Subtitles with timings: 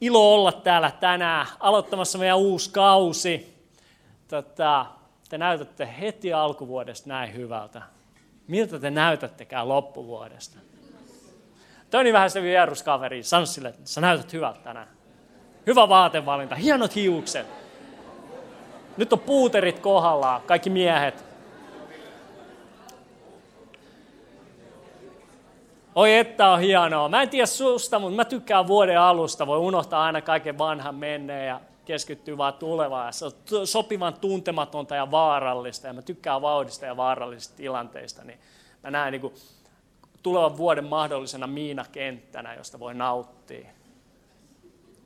[0.00, 3.54] Ilo olla täällä tänään aloittamassa meidän uusi kausi.
[4.28, 4.86] Tota,
[5.28, 7.82] te näytätte heti alkuvuodesta näin hyvältä.
[8.46, 10.58] Miltä te näytättekään loppuvuodesta?
[11.90, 14.88] Toni vähän se vieruskaveri, sano sille, että sä näytät hyvältä tänään.
[15.66, 17.46] Hyvä vaatevalinta, hienot hiukset.
[18.96, 21.33] Nyt on puuterit kohdallaan, kaikki miehet.
[25.94, 27.08] Oi että on hienoa.
[27.08, 29.46] Mä en tiedä susta, mutta mä tykkään vuoden alusta.
[29.46, 33.12] Voi unohtaa aina kaiken vanhan menneen ja keskittyy vaan tulevaan.
[33.12, 33.32] Se on
[33.66, 35.86] sopivan tuntematonta ja vaarallista.
[35.86, 38.24] Ja mä tykkään vauhdista ja vaarallisista tilanteista.
[38.24, 38.38] Niin
[38.82, 39.34] mä näen niin kuin
[40.22, 43.68] tulevan vuoden mahdollisena miinakenttänä, josta voi nauttia.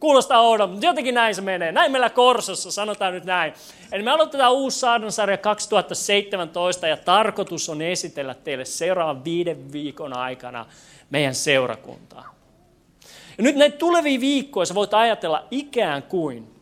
[0.01, 1.73] Kuulostaa oudolta, mutta jotenkin näin se menee.
[1.73, 3.53] Näin meillä Korsossa, sanotaan nyt näin.
[3.93, 10.67] Eli me aloitetaan uusi saarnasarja 2017 ja tarkoitus on esitellä teille seuraavan viiden viikon aikana
[11.11, 12.35] meidän seurakuntaa.
[13.39, 16.55] Ja nyt näitä tulevia viikkoja sä voit ajatella ikään kuin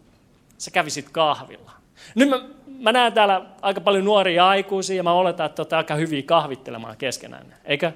[0.58, 1.72] sä kävisit kahvilla.
[2.14, 2.40] Nyt mä,
[2.78, 6.96] mä näen täällä aika paljon nuoria aikuisia ja mä oletan, että olette aika hyviä kahvittelemaan
[6.96, 7.54] keskenään.
[7.64, 7.92] Eikö?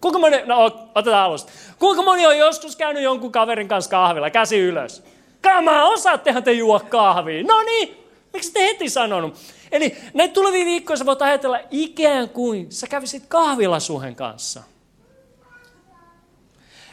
[0.00, 1.52] Kuinka moni, no otetaan alusta.
[1.78, 4.30] Kuinka moni on joskus käynyt jonkun kaverin kanssa kahvilla?
[4.30, 5.02] Käsi ylös.
[5.42, 7.42] Kama, osaattehan te juo kahvia.
[7.42, 7.96] No niin,
[8.32, 9.34] miksi te heti sanonut?
[9.72, 14.62] Eli näitä tulevia viikkoja sä voit ajatella ikään kuin sä kävisit kahvilla suhen kanssa.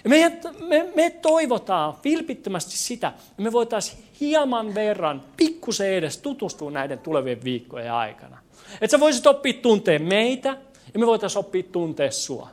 [0.03, 6.71] Ja me, me, me toivotaan vilpittömästi sitä, että me voitaisiin hieman verran, pikkusen edes tutustua
[6.71, 8.37] näiden tulevien viikkojen aikana.
[8.81, 10.57] Että sä voisit oppia tunteen meitä
[10.93, 12.49] ja me voitaisiin oppia tuntea sua.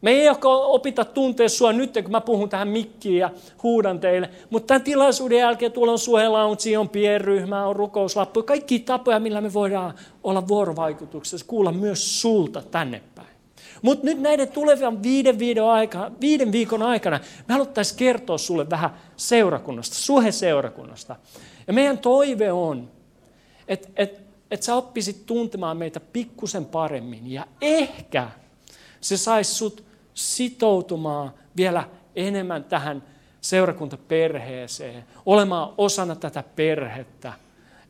[0.00, 3.30] Me ei ehkä opita tuntea sua nyt, kun mä puhun tähän mikkiin ja
[3.62, 9.20] huudan teille, mutta tämän tilaisuuden jälkeen tuolla on suhelaunsi, on pienryhmä, on rukouslappu, kaikki tapoja,
[9.20, 9.94] millä me voidaan
[10.24, 13.28] olla vuorovaikutuksessa, kuulla myös sulta tänne päin.
[13.82, 15.64] Mutta nyt näiden tulevan viiden, viiden,
[16.20, 21.16] viiden viikon aikana me haluttaisiin kertoa sulle vähän seurakunnasta, suhe-seurakunnasta.
[21.66, 22.90] Ja meidän toive on,
[23.68, 28.28] että et, et sä oppisit tuntemaan meitä pikkusen paremmin ja ehkä
[29.00, 29.89] se saisi sut
[30.20, 33.02] sitoutumaan vielä enemmän tähän
[33.40, 37.32] seurakuntaperheeseen, olemaan osana tätä perhettä,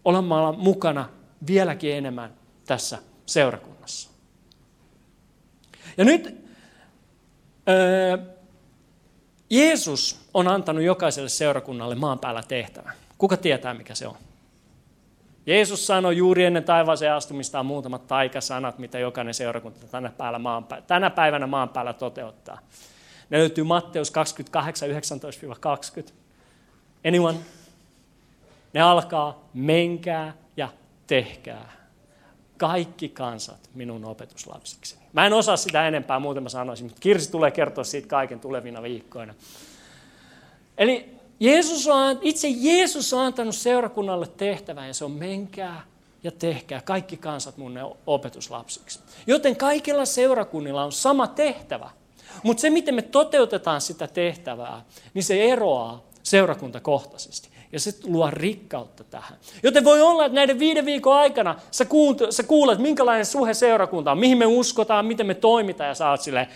[0.04, 1.08] olemaan mukana
[1.46, 2.34] vieläkin enemmän
[2.66, 4.10] tässä seurakunnassa.
[5.96, 6.44] Ja nyt
[9.50, 12.94] Jeesus on antanut jokaiselle seurakunnalle maan päällä tehtävän.
[13.18, 14.16] Kuka tietää, mikä se on?
[15.46, 21.10] Jeesus sanoi juuri ennen taivaaseen astumistaan muutamat taikasanat, mitä jokainen seurakunta tänä, päällä maan, tänä
[21.10, 22.58] päivänä maan päällä toteuttaa.
[23.30, 24.92] Ne löytyy Matteus 28, 19-20.
[27.08, 27.38] Anyone?
[28.72, 30.68] Ne alkaa, menkää ja
[31.06, 31.72] tehkää.
[32.58, 35.02] Kaikki kansat minun opetuslapsikseni.
[35.12, 38.82] Mä en osaa sitä enempää, muuten mä sanoisin, mutta Kirsi tulee kertoa siitä kaiken tulevina
[38.82, 39.34] viikkoina.
[40.78, 45.82] Eli Jeesus on, itse Jeesus on antanut seurakunnalle tehtävän ja se on menkää
[46.22, 49.00] ja tehkää kaikki kansat mun opetuslapsiksi.
[49.26, 51.90] Joten kaikilla seurakunnilla on sama tehtävä.
[52.42, 54.84] Mutta se, miten me toteutetaan sitä tehtävää,
[55.14, 57.48] niin se eroaa seurakuntakohtaisesti.
[57.72, 59.38] Ja se luo rikkautta tähän.
[59.62, 64.12] Joten voi olla, että näiden viiden viikon aikana sä, kuulet, sä kuulet, minkälainen suhe seurakunta
[64.12, 66.46] on, mihin me uskotaan, miten me toimitaan, ja sä oot silleen,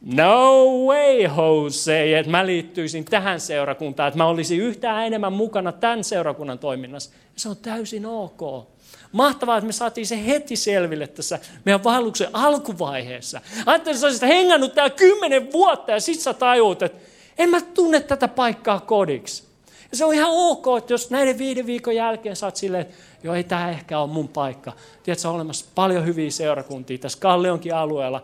[0.00, 6.04] No way, Jose, että mä liittyisin tähän seurakuntaan, että mä olisin yhtään enemmän mukana tämän
[6.04, 7.10] seurakunnan toiminnassa.
[7.14, 8.68] Ja se on täysin ok.
[9.12, 13.40] Mahtavaa, että me saatiin se heti selville tässä meidän vaelluksen alkuvaiheessa.
[13.66, 16.98] Ajattelin, että sä hengannut täällä kymmenen vuotta ja sit sä tajuut, että
[17.38, 19.44] en mä tunne tätä paikkaa kodiksi.
[19.90, 23.34] Ja se on ihan ok, että jos näiden viiden viikon jälkeen oot silleen, että joo,
[23.34, 24.72] ei tämä ehkä ole mun paikka.
[25.02, 28.22] Tiedätkö, on olemassa paljon hyviä seurakuntia tässä Kallionkin alueella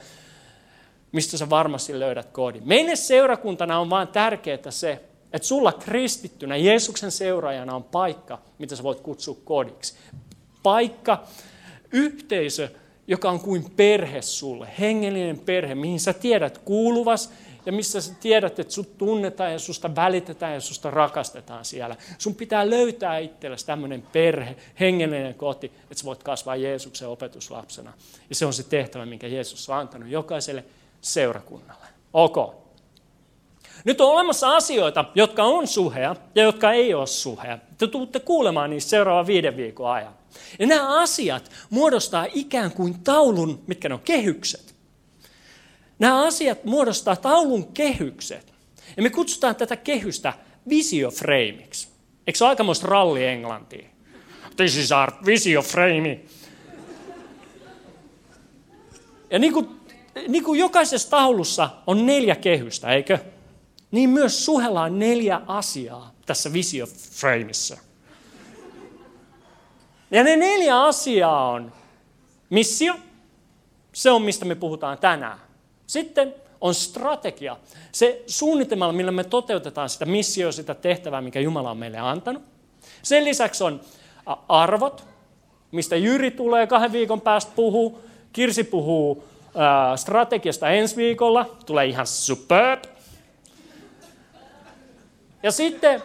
[1.12, 2.62] mistä sä varmasti löydät koodin.
[2.69, 5.00] Meille seurakuntana on vain tärkeää se,
[5.32, 9.94] että sulla kristittynä, Jeesuksen seuraajana on paikka, mitä sä voit kutsua kodiksi.
[10.62, 11.23] Paikka,
[11.93, 12.69] yhteisö,
[13.06, 17.32] joka on kuin perhe sulle, hengellinen perhe, mihin sä tiedät kuuluvas
[17.67, 21.97] ja missä sä tiedät, että sut tunnetaan ja susta välitetään ja susta rakastetaan siellä.
[22.19, 27.93] Sun pitää löytää itsellesi tämmöinen perhe, hengellinen koti, että sä voit kasvaa Jeesuksen opetuslapsena.
[28.29, 30.65] Ja se on se tehtävä, minkä Jeesus on antanut jokaiselle
[31.03, 31.87] seurakunnalle.
[32.13, 32.55] Ok.
[33.85, 37.59] Nyt on olemassa asioita, jotka on suhea ja jotka ei ole suhea.
[37.79, 40.15] Te tuutte kuulemaan niistä seuraavan viiden viikon ajan.
[40.59, 44.75] Ja nämä asiat muodostaa ikään kuin taulun, mitkä ne on kehykset.
[45.99, 48.53] Nämä asiat muodostaa taulun kehykset.
[48.97, 50.33] Ja me kutsutaan tätä kehystä
[50.69, 51.89] visioframeiksi.
[52.27, 53.89] Eikö se ole aikamoista ralli englantia?
[54.57, 56.21] This is our visioframe.
[59.31, 59.69] Ja niin kuin,
[60.29, 63.19] niin kuin jokaisessa taulussa on neljä kehystä, eikö?
[63.91, 67.76] Niin myös suhella on neljä asiaa tässä visioframeissa.
[70.11, 71.73] Ja ne neljä asiaa on
[72.50, 72.94] missio,
[73.93, 75.38] se on mistä me puhutaan tänään.
[75.87, 77.56] Sitten on strategia,
[77.93, 82.43] se suunnitelma, millä me toteutetaan sitä missioa, sitä tehtävää, mikä Jumala on meille antanut.
[83.03, 83.81] Sen lisäksi on
[84.49, 85.05] arvot,
[85.73, 88.00] mistä Jyri tulee kahden viikon päästä puhuu.
[88.32, 89.25] Kirsi puhuu
[89.97, 92.85] strategiasta ensi viikolla, tulee ihan superb.
[95.43, 96.03] Ja sitten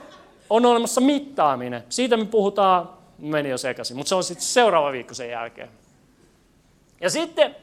[0.50, 1.84] on olemassa mittaaminen.
[1.90, 5.70] Siitä me puhutaan, meni jo sekaisin, mutta se on sitten seuraava viikko sen jälkeen.
[7.02, 7.56] Ja sitten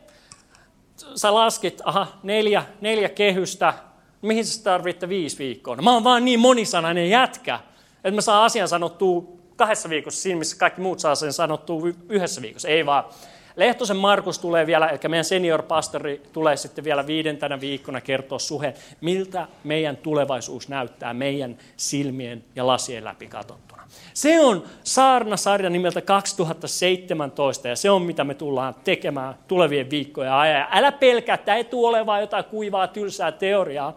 [1.15, 3.75] sä laskit, aha, neljä, neljä kehystä,
[4.23, 5.77] mihin sä tarvitte viisi viikkoa?
[5.77, 7.61] No, mä oon vaan niin monisanainen jätkä,
[7.97, 9.25] että mä saan asian sanottua
[9.57, 12.69] kahdessa viikossa siinä, missä kaikki muut saa sen sanottua yhdessä viikossa.
[12.69, 13.05] Ei vaan.
[13.57, 19.49] Lehtosen Markus tulee vielä, eli meidän senior-pastori tulee sitten vielä viidentenä viikkona kertoa suhe, miltä
[19.65, 23.83] meidän tulevaisuus näyttää meidän silmien ja lasien läpi katsottuna.
[24.15, 30.69] Se on saarnasarja nimeltä 2017 ja se on mitä me tullaan tekemään tulevien viikkojen ajan.
[30.71, 33.97] Älä pelkää, että ei tule olemaan jotain kuivaa tylsää teoriaa,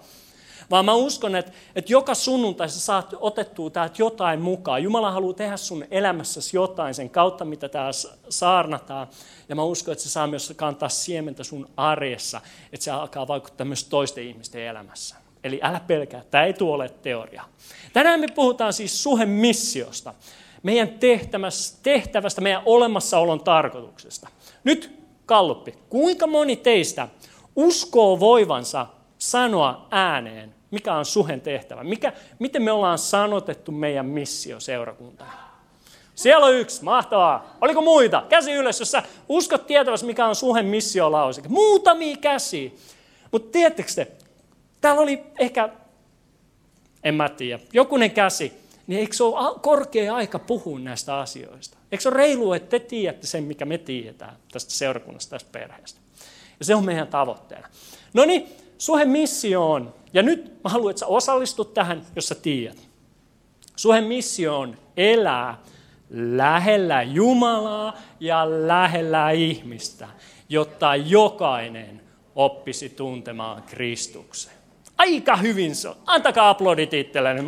[0.71, 4.83] vaan mä uskon, että, että joka sunnuntai sä saat otettua täältä jotain mukaan.
[4.83, 7.91] Jumala haluaa tehdä sun elämässäsi jotain sen kautta, mitä täällä
[8.29, 9.07] saarnataan.
[9.49, 12.41] Ja mä uskon, että se saa myös kantaa siementä sun arjessa,
[12.73, 15.15] että se alkaa vaikuttaa myös toisten ihmisten elämässä.
[15.43, 17.43] Eli älä pelkää, tämä ei tule ole teoria.
[17.93, 20.13] Tänään me puhutaan siis suhemissiosta,
[20.63, 20.89] meidän
[21.83, 24.29] tehtävästä, meidän olemassaolon tarkoituksesta.
[24.63, 27.07] Nyt kalluppi, kuinka moni teistä
[27.55, 28.87] uskoo voivansa
[29.17, 31.83] sanoa ääneen, mikä on suhen tehtävä?
[31.83, 35.47] Mikä, miten me ollaan sanotettu meidän missio seurakuntaan?
[36.15, 37.57] Siellä on yksi, mahtavaa.
[37.61, 38.23] Oliko muita?
[38.29, 41.47] Käsi ylös, jos sä uskot tietävässä, mikä on suhen missiolauseke.
[41.47, 42.71] Muutamia käsiä.
[43.31, 44.07] Mutta tiedättekö te,
[44.81, 45.69] täällä oli ehkä,
[47.03, 48.53] en mä tiedä, jokunen käsi,
[48.87, 51.77] niin eikö se ole korkea aika puhua näistä asioista?
[51.91, 55.99] Eikö se ole reilu, että te tiedätte sen, mikä me tiedetään tästä seurakunnasta, tästä perheestä?
[56.59, 57.67] Ja se on meidän tavoitteena.
[58.13, 58.47] No niin,
[58.77, 62.77] suhen missio on, ja nyt mä haluan, että sä osallistut tähän, jos sä tiedät.
[63.75, 65.57] Suhen missio on elää
[66.09, 70.07] lähellä Jumalaa ja lähellä ihmistä,
[70.49, 72.01] jotta jokainen
[72.35, 74.53] oppisi tuntemaan Kristuksen.
[74.97, 75.95] Aika hyvin se on.
[76.05, 77.43] Antakaa aplodit itsellenne.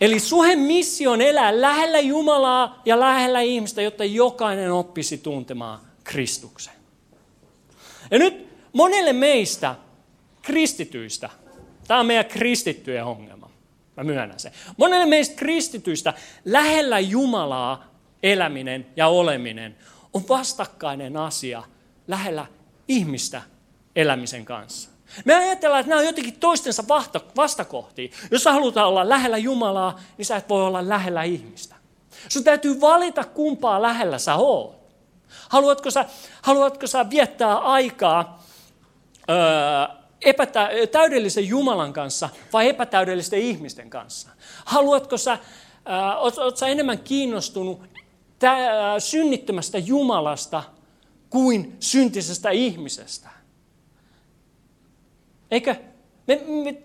[0.00, 6.74] Eli suhen missio on elää lähellä Jumalaa ja lähellä ihmistä, jotta jokainen oppisi tuntemaan Kristuksen.
[8.10, 8.43] Ja nyt
[8.74, 9.74] monelle meistä
[10.42, 11.30] kristityistä,
[11.88, 13.50] tämä on meidän kristittyjen ongelma,
[13.96, 14.52] mä myönnän sen.
[14.76, 17.84] Monelle meistä kristityistä lähellä Jumalaa
[18.22, 19.76] eläminen ja oleminen
[20.12, 21.62] on vastakkainen asia
[22.08, 22.46] lähellä
[22.88, 23.42] ihmistä
[23.96, 24.90] elämisen kanssa.
[25.24, 26.84] Me ajatellaan, että nämä on jotenkin toistensa
[27.36, 28.08] vastakohtia.
[28.30, 31.74] Jos sä halutaan olla lähellä Jumalaa, niin sä et voi olla lähellä ihmistä.
[32.28, 34.84] Sun täytyy valita, kumpaa lähellä sä oot.
[35.48, 36.04] Haluatko sä,
[36.42, 38.44] haluatko sä viettää aikaa
[40.24, 44.28] epätä, täydellisen Jumalan kanssa vai epätäydellisten ihmisten kanssa?
[44.64, 45.38] Haluatko sä,
[46.54, 47.80] sä enemmän kiinnostunut
[48.38, 48.56] tä,
[48.98, 50.62] synnittömästä Jumalasta
[51.30, 53.28] kuin syntisestä ihmisestä?
[55.50, 55.74] Eikö?
[56.26, 56.82] Me, me,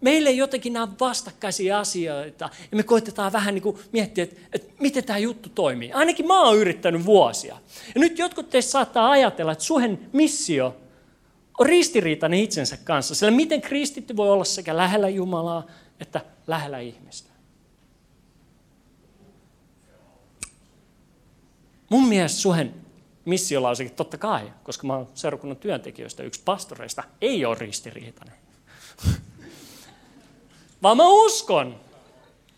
[0.00, 5.04] meille jotenkin nämä vastakkaisia asioita ja me koitetaan vähän niin kuin miettiä, että, että miten
[5.04, 5.92] tämä juttu toimii.
[5.92, 7.56] Ainakin mä oon yrittänyt vuosia.
[7.94, 10.76] Ja nyt jotkut teistä saattaa ajatella, että suhen missio
[11.60, 13.14] on ristiriitainen itsensä kanssa.
[13.14, 15.66] Sillä miten kristitty voi olla sekä lähellä Jumalaa
[16.00, 17.30] että lähellä ihmistä.
[21.90, 22.74] Mun mielestä suhen
[23.24, 28.34] missiolauseke, totta kai, koska mä oon seurakunnan työntekijöistä yksi pastoreista, ei ole ristiriitainen.
[30.82, 31.80] Vaan mä uskon,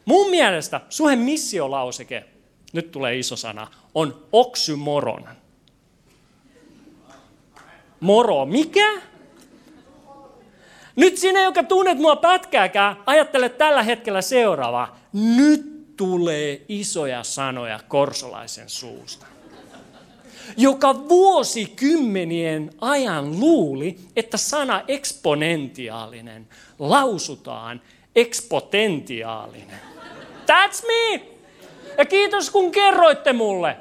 [0.04, 2.24] mun mielestä suhen missiolauseke,
[2.72, 5.28] nyt tulee iso sana, on oksymoron.
[8.02, 8.92] Moro, mikä?
[10.96, 14.98] Nyt sinä, joka tunnet mua pätkääkään, ajattele tällä hetkellä seuraavaa.
[15.12, 19.26] Nyt tulee isoja sanoja korsolaisen suusta.
[20.56, 27.82] joka vuosikymmenien ajan luuli, että sana eksponentiaalinen lausutaan
[28.16, 29.80] ekspotentiaalinen.
[30.46, 31.22] That's me!
[31.98, 33.76] Ja kiitos kun kerroitte mulle.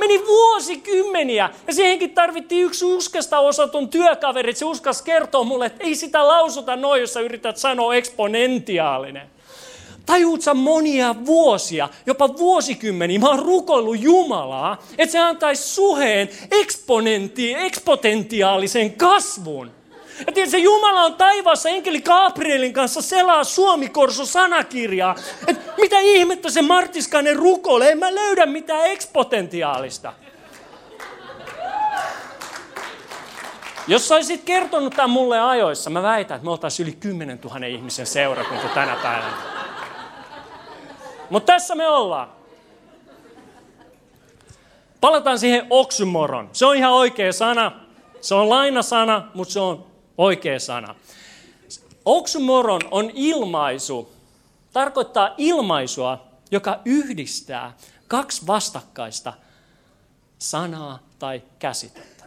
[0.00, 5.94] Meni vuosikymmeniä ja siihenkin tarvittiin yksi uskasta osatun työkaveri, se uskas kertoa mulle, että ei
[5.94, 9.30] sitä lausuta noin, jos yrität sanoa eksponentiaalinen.
[10.06, 17.54] Tajuut sä monia vuosia, jopa vuosikymmeniä, mä oon rukoillut Jumalaa, että se antaisi suheen eksponentti,
[17.54, 19.79] ekspotentiaalisen kasvun.
[20.26, 25.14] Ja tiedätkö, Jumala on taivaassa enkeli Gabrielin kanssa selaa Suomikorso sanakirjaa.
[25.46, 30.12] Et mitä ihmettä se Martiskainen rukoilee, en mä löydä mitään ekspotentiaalista.
[33.86, 37.66] Jos sä olisit kertonut tämän mulle ajoissa, mä väitän, että me oltaisiin yli 10 000
[37.66, 39.36] ihmisen seurakunta tänä päivänä.
[41.30, 42.28] Mutta tässä me ollaan.
[45.00, 46.48] Palataan siihen oksymoron.
[46.52, 47.72] Se on ihan oikea sana.
[48.20, 49.89] Se on lainasana, mutta se on
[50.20, 50.94] oikea sana.
[52.04, 54.12] Oksymoron on ilmaisu,
[54.72, 57.76] tarkoittaa ilmaisua, joka yhdistää
[58.08, 59.32] kaksi vastakkaista
[60.38, 62.24] sanaa tai käsitettä.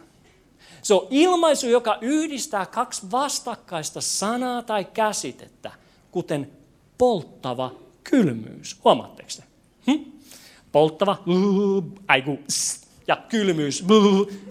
[0.82, 5.70] Se on ilmaisu, joka yhdistää kaksi vastakkaista sanaa tai käsitettä,
[6.10, 6.52] kuten
[6.98, 7.72] polttava
[8.04, 8.80] kylmyys.
[8.84, 9.42] Huomaatteko te?
[9.92, 10.10] Hm?
[10.72, 11.22] Polttava,
[12.08, 12.38] aiku,
[13.06, 13.84] ja kylmyys,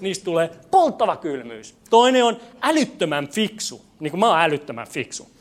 [0.01, 1.75] niistä tulee polttava kylmyys.
[1.89, 5.31] Toinen on älyttömän fiksu, niin kuin mä oon älyttömän fiksu.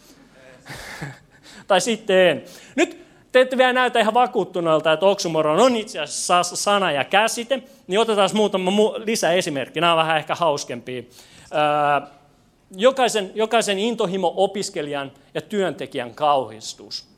[1.68, 2.44] tai sitten en.
[2.76, 3.02] Nyt
[3.32, 8.00] te ette vielä näytä ihan vakuuttuneelta, että oksymoron on itse asiassa sana ja käsite, niin
[8.00, 8.70] otetaan muutama
[9.04, 9.80] lisäesimerkki.
[9.80, 11.02] Nämä on vähän ehkä hauskempia.
[12.76, 17.08] Jokaisen, jokaisen intohimo-opiskelijan ja työntekijän kauhistus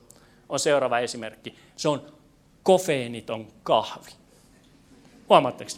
[0.48, 1.54] on seuraava esimerkki.
[1.76, 2.02] Se on
[2.62, 4.10] kofeeniton kahvi.
[5.28, 5.71] Huomaatteko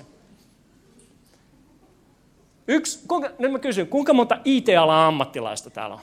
[2.68, 6.00] Yksi, kuinka, nyt mä kysyn, kuinka monta IT-alan ammattilaista täällä on?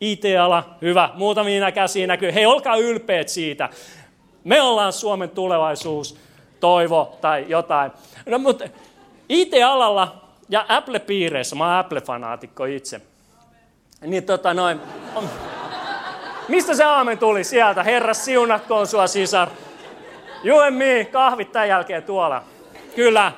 [0.00, 2.34] IT-ala, hyvä, muutamia käsiä näkyy.
[2.34, 3.68] Hei, olkaa ylpeät siitä.
[4.44, 6.16] Me ollaan Suomen tulevaisuus,
[6.60, 7.92] toivo tai jotain.
[8.26, 8.64] No, mutta
[9.28, 13.00] IT-alalla ja Apple-piireissä, mä oon Apple-fanaatikko itse,
[14.00, 14.80] niin tota noin,
[15.14, 15.28] on,
[16.48, 17.82] mistä se aamen tuli sieltä?
[17.82, 19.48] Herra siunatkoon sua sisar.
[20.46, 22.42] You and me, kahvit tämän jälkeen tuolla.
[22.96, 23.32] Kyllä.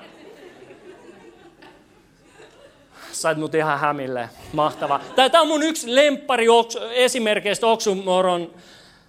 [3.12, 4.28] Sait mut ihan hämille.
[4.52, 5.00] Mahtava.
[5.16, 6.46] Tämä on mun yksi lemppari
[6.92, 8.54] esimerkkeistä oksumoron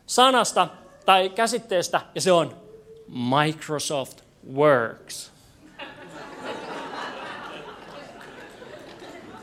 [0.06, 0.68] sanasta
[1.06, 2.58] tai käsitteestä, ja se on
[3.08, 4.22] Microsoft
[4.56, 5.32] Works.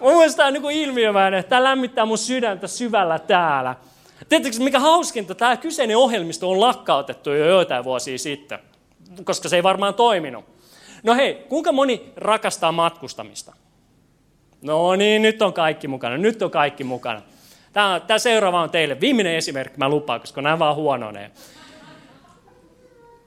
[0.00, 1.44] Mun mielestä tämä on niin ilmiömäinen.
[1.44, 3.74] Tämä lämmittää mun sydäntä syvällä täällä.
[4.28, 8.58] Tiedättekö, mikä hauskinta, tämä kyseinen ohjelmisto on lakkautettu jo joitain vuosia sitten,
[9.24, 10.44] koska se ei varmaan toiminut.
[11.02, 13.52] No hei, kuinka moni rakastaa matkustamista?
[14.62, 17.22] No niin, nyt on kaikki mukana, nyt on kaikki mukana.
[17.72, 21.30] Tämä, tämä seuraava on teille viimeinen esimerkki, mä lupaan, koska nämä vaan huononee.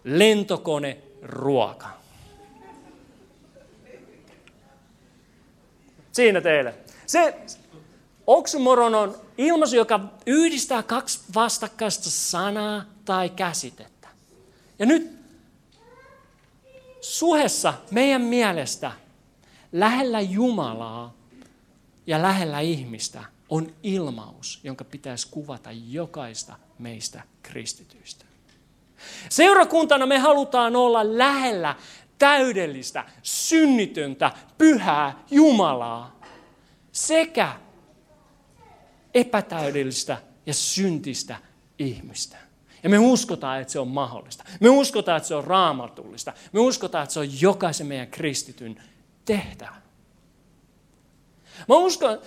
[0.03, 1.87] Lentokone, ruoka.
[6.11, 6.73] Siinä teille.
[7.05, 7.35] Se,
[8.29, 14.07] oksymoron on ilmaisu, joka yhdistää kaksi vastakkaista sanaa tai käsitettä.
[14.79, 15.19] Ja nyt
[17.01, 18.91] suhessa meidän mielestä
[19.71, 21.13] lähellä Jumalaa
[22.07, 28.25] ja lähellä ihmistä on ilmaus, jonka pitäisi kuvata jokaista meistä kristityistä.
[29.29, 31.75] Seurakuntana me halutaan olla lähellä
[32.19, 36.19] täydellistä, synnitöntä, pyhää Jumalaa
[36.91, 37.55] sekä
[39.13, 41.37] epätäydellistä ja syntistä
[41.79, 42.37] ihmistä.
[42.83, 44.43] Ja me uskotaan, että se on mahdollista.
[44.59, 46.33] Me uskotaan, että se on raamatullista.
[46.51, 48.83] Me uskotaan, että se on jokaisen meidän kristityn
[49.25, 49.81] tehtävä.
[51.67, 52.21] Mä uskon,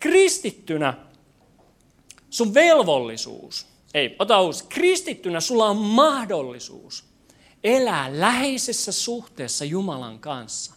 [0.00, 0.94] kristittynä
[2.30, 7.04] sun velvollisuus, ei, ota uusi, kristittynä sulla on mahdollisuus
[7.64, 10.74] elää läheisessä suhteessa Jumalan kanssa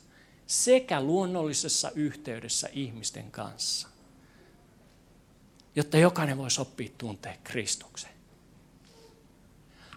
[0.47, 3.92] sekä luonnollisessa yhteydessä ihmisten kanssa
[5.75, 8.09] jotta jokainen voisi oppia tuntea Kristuksen.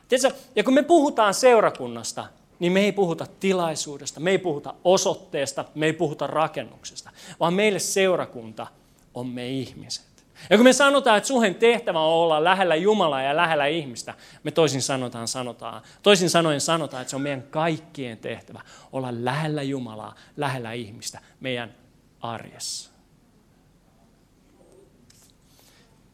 [0.08, 2.26] Tiedätkö, ja kun me puhutaan seurakunnasta,
[2.58, 7.78] niin me ei puhuta tilaisuudesta, me ei puhuta osoitteesta, me ei puhuta rakennuksesta, vaan meille
[7.78, 8.66] seurakunta
[9.14, 10.06] on me ihmiset.
[10.50, 14.50] Ja kun me sanotaan, että suhen tehtävä on olla lähellä Jumalaa ja lähellä ihmistä, me
[14.50, 18.60] toisin sanotaan, sanotaan, toisin sanoen sanotaan, että se on meidän kaikkien tehtävä
[18.92, 21.74] olla lähellä Jumalaa, lähellä ihmistä, meidän
[22.20, 22.95] arjessa.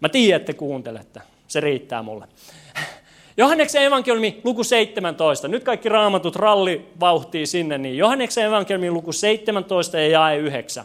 [0.02, 1.20] Mä tiedän, että kuuntelette.
[1.48, 2.28] Se riittää mulle.
[3.36, 5.48] Johanneksen evankeliumi luku 17.
[5.48, 10.84] Nyt kaikki raamatut ralli vauhtii sinne, niin Johanneksen evankeliumi luku 17 ja jae 9.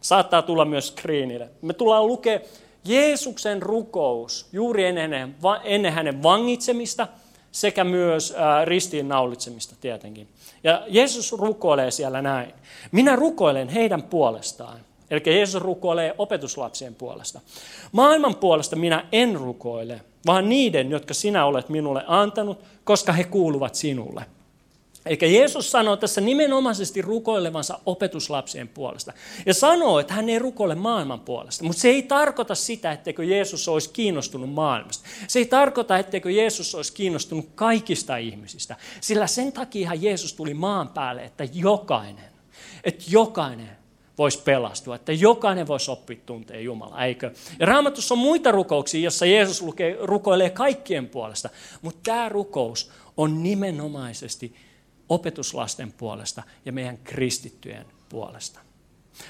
[0.00, 1.48] Saattaa tulla myös screenille.
[1.62, 2.40] Me tullaan lukea
[2.84, 7.08] Jeesuksen rukous juuri ennen, ennen hänen vangitsemista
[7.52, 10.28] sekä myös ristiin naulitsemista tietenkin.
[10.64, 12.52] Ja Jeesus rukoilee siellä näin.
[12.92, 14.80] Minä rukoilen heidän puolestaan.
[15.10, 17.40] Eli Jeesus rukoilee opetuslapsien puolesta.
[17.92, 23.74] Maailman puolesta minä en rukoile, vaan niiden, jotka sinä olet minulle antanut, koska he kuuluvat
[23.74, 24.24] sinulle.
[25.06, 29.12] Eli Jeesus sanoo tässä nimenomaisesti rukoilevansa opetuslapsien puolesta.
[29.46, 31.64] Ja sanoo, että hän ei rukoile maailman puolesta.
[31.64, 35.08] Mutta se ei tarkoita sitä, etteikö Jeesus olisi kiinnostunut maailmasta.
[35.28, 38.76] Se ei tarkoita, etteikö Jeesus olisi kiinnostunut kaikista ihmisistä.
[39.00, 42.30] Sillä sen takia Jeesus tuli maan päälle, että jokainen,
[42.84, 43.79] että jokainen
[44.20, 47.30] voisi pelastua, että jokainen voisi oppia tuntea Jumalaa, eikö?
[47.58, 51.48] Ja Raamatussa on muita rukouksia, jossa Jeesus lukee, rukoilee kaikkien puolesta,
[51.82, 54.54] mutta tämä rukous on nimenomaisesti
[55.08, 58.60] opetuslasten puolesta ja meidän kristittyjen puolesta.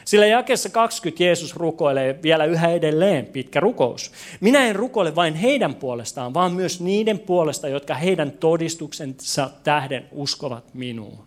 [0.05, 4.13] Sillä jakessa 20 Jeesus rukoilee vielä yhä edelleen pitkä rukous.
[4.41, 10.75] Minä en rukoile vain heidän puolestaan, vaan myös niiden puolesta, jotka heidän todistuksensa tähden uskovat
[10.75, 11.27] minuun.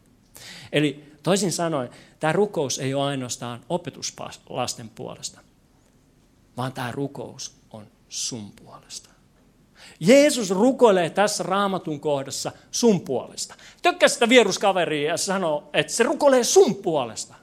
[0.72, 1.89] Eli toisin sanoen,
[2.19, 5.39] tämä rukous ei ole ainoastaan opetuslasten puolesta,
[6.57, 9.09] vaan tämä rukous on sun puolesta.
[9.99, 13.55] Jeesus rukoilee tässä raamatun kohdassa sun puolesta.
[13.81, 17.35] Tökkää sitä vieruskaveria ja sanoo, että se rukoilee sun puolesta.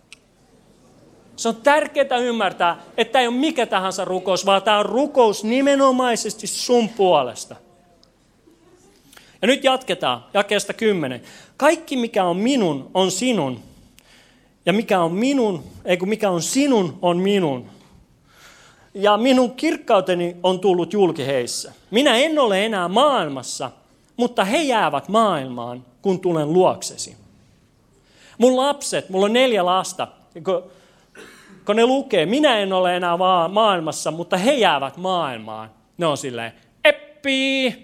[1.37, 6.47] Se on tärkeää ymmärtää, että ei ole mikä tahansa rukous, vaan tämä on rukous nimenomaisesti
[6.47, 7.57] sun puolesta.
[9.43, 11.23] Ja nyt jatketaan, jakeesta kymmenen.
[11.57, 13.63] Kaikki mikä on minun, on sinun.
[14.71, 17.67] Ja mikä on minun, ei kun mikä on sinun, on minun
[18.95, 21.73] ja minun kirkkauteni on tullut julki heissä.
[21.91, 23.71] Minä en ole enää maailmassa,
[24.17, 27.17] mutta he jäävät maailmaan, kun tulen luoksesi.
[28.39, 30.09] Mun lapset, mulla on neljä lasta,
[30.45, 30.63] kun,
[31.67, 33.17] kun ne lukee, minä en ole enää
[33.49, 35.71] maailmassa, mutta he jäävät maailmaan.
[35.99, 36.53] Ne on silleen,
[36.85, 37.75] eppi,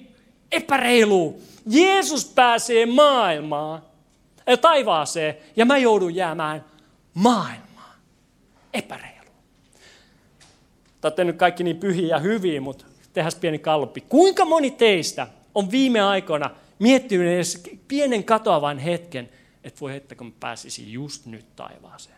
[0.52, 1.40] epäreilu.
[1.70, 3.82] Jeesus pääsee maailmaan,
[4.60, 6.64] taivaaseen, ja mä joudun jäämään
[7.16, 7.96] maailmaan.
[8.74, 9.30] Epäreilu.
[11.00, 14.00] Te olette nyt kaikki niin pyhiä ja hyviä, mutta tehdään pieni kalluppi.
[14.00, 19.28] Kuinka moni teistä on viime aikoina miettinyt edes pienen katoavan hetken,
[19.64, 22.16] että voi että kun mä pääsisin just nyt taivaaseen.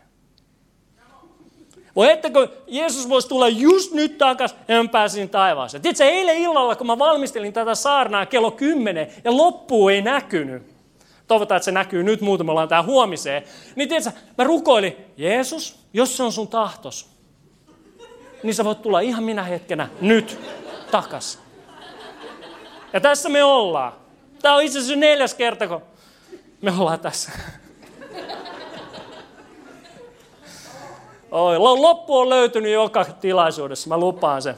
[1.96, 5.82] Voi että kun Jeesus voisi tulla just nyt takaisin ja mä pääsin taivaaseen.
[5.82, 10.77] Tiedätkö, eilen illalla, kun mä valmistelin tätä saarnaa kello 10 ja loppu ei näkynyt,
[11.28, 13.42] toivotaan, että se näkyy nyt, me ollaan tää huomiseen,
[13.76, 17.08] niin tiedätkö, mä rukoilin, Jeesus, jos se on sun tahtos,
[18.42, 20.40] niin sä voit tulla ihan minä hetkenä nyt
[20.90, 21.38] takas.
[22.92, 23.92] Ja tässä me ollaan.
[24.42, 25.82] Tämä on itse asiassa neljäs kerta, kun
[26.62, 27.32] me ollaan tässä.
[31.30, 34.54] Oi, loppu on löytynyt joka tilaisuudessa, mä lupaan sen.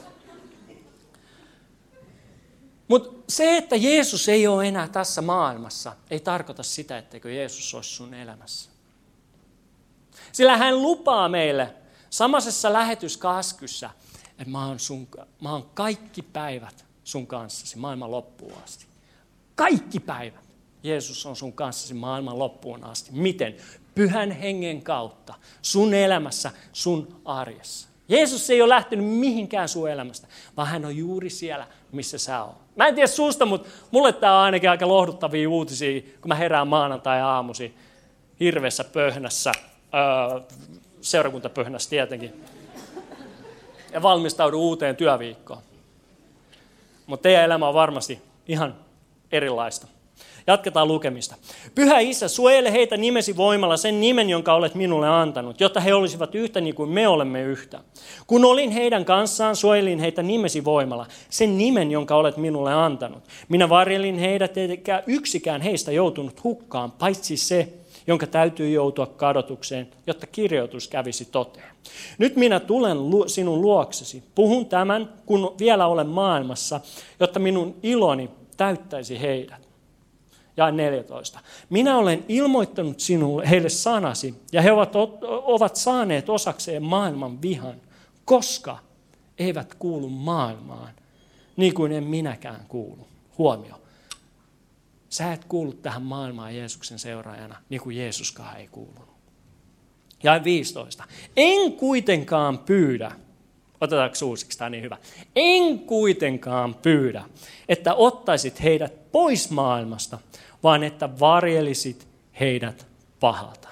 [2.90, 7.90] Mutta se, että Jeesus ei ole enää tässä maailmassa, ei tarkoita sitä, etteikö Jeesus olisi
[7.90, 8.70] sun elämässä.
[10.32, 11.74] Sillä hän lupaa meille,
[12.10, 13.90] Samaisessa lähetyskaskyssä,
[14.30, 15.08] että mä oon, sun,
[15.40, 18.86] mä oon kaikki päivät sun kanssasi maailman loppuun asti.
[19.54, 20.44] Kaikki päivät.
[20.82, 23.10] Jeesus on sun kanssasi maailman loppuun asti.
[23.12, 23.56] Miten?
[23.94, 25.34] Pyhän hengen kautta.
[25.62, 27.88] Sun elämässä, sun arjessa.
[28.08, 32.69] Jeesus ei ole lähtenyt mihinkään sun elämästä, vaan hän on juuri siellä, missä sä oot.
[32.80, 36.68] Mä en tiedä susta, mutta mulle tämä on ainakin aika lohduttavia uutisia, kun mä herään
[36.68, 37.74] maanantai-aamusi
[38.40, 39.52] hirveässä pöhnässä,
[39.94, 40.40] öö,
[41.00, 42.44] seurakuntapöhnässä tietenkin.
[43.92, 45.62] Ja valmistaudu uuteen työviikkoon.
[47.06, 48.74] Mutta teidän elämä on varmasti ihan
[49.32, 49.86] erilaista.
[50.50, 51.36] Jatketaan lukemista.
[51.74, 56.34] Pyhä Isä, suojele heitä nimesi voimalla sen nimen, jonka olet minulle antanut, jotta he olisivat
[56.34, 57.80] yhtä niin kuin me olemme yhtä.
[58.26, 63.22] Kun olin heidän kanssaan, suojelin heitä nimesi voimalla, sen nimen, jonka olet minulle antanut.
[63.48, 67.68] Minä varjelin heidät, eikä yksikään heistä joutunut hukkaan, paitsi se,
[68.06, 71.70] jonka täytyy joutua kadotukseen, jotta kirjoitus kävisi toteen.
[72.18, 74.22] Nyt minä tulen sinun luoksesi.
[74.34, 76.80] Puhun tämän, kun vielä olen maailmassa,
[77.20, 79.69] jotta minun iloni täyttäisi heidät.
[80.60, 81.40] Ja 14.
[81.70, 84.92] Minä olen ilmoittanut sinulle heille sanasi, ja he ovat,
[85.44, 87.74] ovat saaneet osakseen maailman vihan,
[88.24, 88.78] koska
[89.38, 90.92] eivät kuulu maailmaan,
[91.56, 93.08] niin kuin en minäkään kuulu.
[93.38, 93.74] Huomio.
[95.08, 99.10] Sä et kuulu tähän maailmaan Jeesuksen seuraajana, niin kuin Jeesuskaan ei kuulunut.
[100.22, 101.04] Ja 15.
[101.36, 103.12] En kuitenkaan pyydä
[103.80, 104.58] Otetaanko uusiksi?
[104.58, 104.96] Tämä on niin hyvä.
[105.36, 107.24] En kuitenkaan pyydä,
[107.68, 110.18] että ottaisit heidät pois maailmasta,
[110.62, 112.08] vaan että varjelisit
[112.40, 112.86] heidät
[113.20, 113.68] pahalta.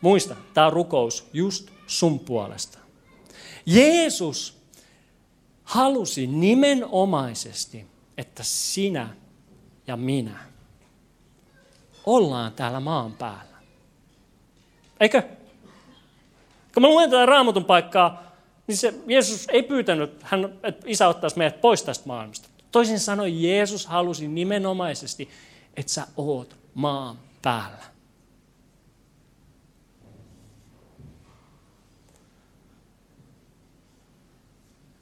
[0.00, 2.78] Muista, tämä on rukous just sun puolesta.
[3.66, 4.62] Jeesus
[5.64, 7.86] halusi nimenomaisesti,
[8.18, 9.08] että sinä
[9.86, 10.36] ja minä
[12.06, 13.56] ollaan täällä maan päällä.
[15.00, 15.22] Eikö?
[16.74, 18.22] Kun mä luen tätä raamatun paikkaa,
[18.66, 22.48] niin se Jeesus ei pyytänyt, hän, että isä ottaisi meidät pois tästä maailmasta.
[22.72, 25.28] Toisin sanoen Jeesus halusi nimenomaisesti,
[25.76, 27.90] että sä oot maan päällä.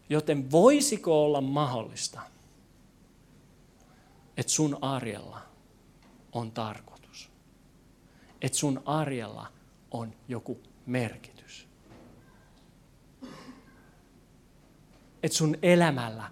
[0.08, 2.20] Joten voisiko olla mahdollista,
[4.36, 5.40] että sun arjella
[6.32, 7.30] on tarkoitus?
[8.42, 9.52] Että sun arjella
[9.90, 11.68] on joku merkitys?
[15.22, 16.30] Että sun elämällä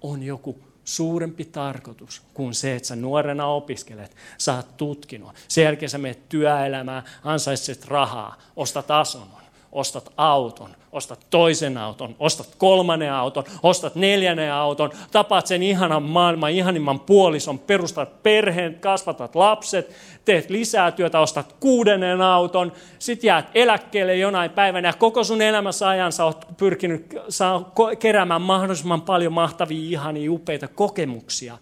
[0.00, 5.34] on joku suurempi tarkoitus kuin se, että sä nuorena opiskelet, saat tutkinut.
[5.48, 9.42] Sen jälkeen sä menet työelämään, ansaitset rahaa, ostat asunnon
[9.72, 16.50] ostat auton, ostat toisen auton, ostat kolmannen auton, ostat neljännen auton, tapaat sen ihanan maailman,
[16.50, 24.16] ihanimman puolison, perustat perheen, kasvatat lapset, teet lisää työtä, ostat kuudennen auton, sit jäät eläkkeelle
[24.16, 29.90] jonain päivänä ja koko sun elämässä ajan sä oot pyrkinyt saa keräämään mahdollisimman paljon mahtavia,
[29.90, 31.58] ihania, upeita kokemuksia,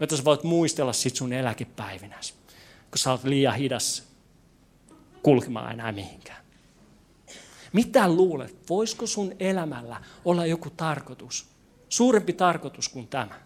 [0.00, 2.34] joita sä voit muistella sit sun eläkepäivinäsi,
[2.90, 4.08] kun sä oot liian hidas
[5.22, 6.43] kulkemaan enää mihinkään.
[7.74, 11.46] Mitä luulet, voisiko sun elämällä olla joku tarkoitus,
[11.88, 13.40] suurempi tarkoitus kuin tämä?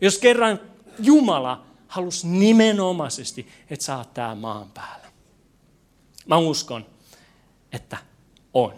[0.00, 0.60] Jos kerran
[0.98, 5.06] Jumala halusi nimenomaisesti, että oot tää maan päällä.
[6.26, 6.86] Mä uskon,
[7.72, 7.96] että
[8.54, 8.74] on.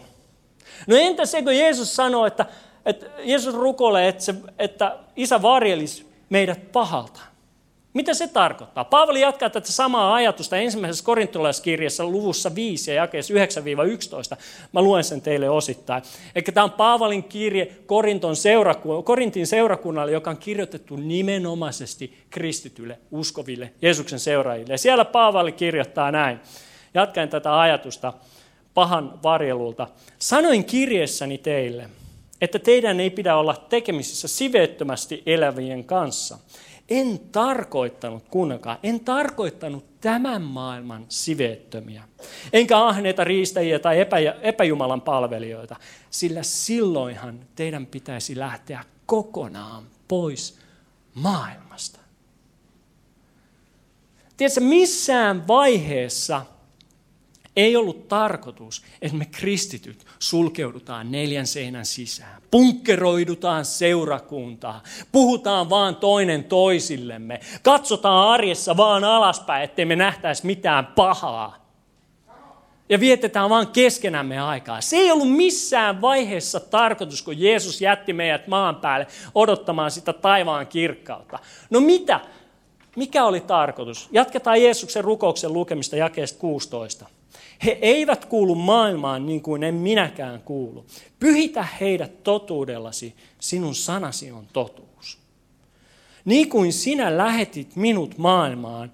[0.87, 2.46] No entä se, kun Jeesus sanoo, että,
[2.87, 7.20] että Jeesus rukoilee, että, että isä varjelisi meidät pahalta.
[7.94, 8.85] Mitä se tarkoittaa?
[8.85, 13.37] Paavali jatkaa tätä samaa ajatusta ensimmäisessä korintolaiskirjassa luvussa 5 ja jakeessa 9-11.
[14.72, 16.03] Mä luen sen teille osittain.
[16.35, 23.72] Eli tämä on Paavalin kirje Korinton seuraku- Korintin seurakunnalle, joka on kirjoitettu nimenomaisesti kristityille, uskoville,
[23.83, 24.74] Jeesuksen seuraajille.
[24.74, 26.40] Ja siellä Paavali kirjoittaa näin.
[26.94, 28.12] Jatkaen tätä ajatusta
[28.74, 29.88] pahan varjelulta.
[30.18, 31.88] Sanoin kirjeessäni teille,
[32.40, 36.38] että teidän ei pidä olla tekemisissä siveettömästi elävien kanssa–
[36.88, 42.03] en tarkoittanut, kuunnelkaa, en tarkoittanut tämän maailman siveettömiä,
[42.53, 45.77] enkä ahneita riistäjiä tai epä, epäjumalan palvelijoita,
[46.11, 50.59] sillä silloinhan teidän pitäisi lähteä kokonaan pois
[51.14, 52.01] maailmasta.
[54.37, 56.42] Tiedätkö, missään vaiheessa–
[57.59, 66.44] ei ollut tarkoitus, että me kristityt sulkeudutaan neljän seinän sisään, punkkeroidutaan seurakuntaa, puhutaan vaan toinen
[66.44, 71.68] toisillemme, katsotaan arjessa vaan alaspäin, ettei me nähtäisi mitään pahaa.
[72.88, 74.81] Ja vietetään vaan keskenämme aikaa.
[74.81, 80.66] Se ei ollut missään vaiheessa tarkoitus, kun Jeesus jätti meidät maan päälle odottamaan sitä taivaan
[80.66, 81.38] kirkkautta.
[81.71, 82.21] No mitä?
[82.97, 84.09] Mikä oli tarkoitus?
[84.12, 87.17] Jatketaan Jeesuksen rukouksen lukemista jakeesta 16.
[87.64, 90.87] He eivät kuulu maailmaan niin kuin en minäkään kuulu.
[91.20, 95.18] Pyhitä heidät totuudellasi, sinun sanasi on totuus.
[96.24, 98.92] Niin kuin sinä lähetit minut maailmaan,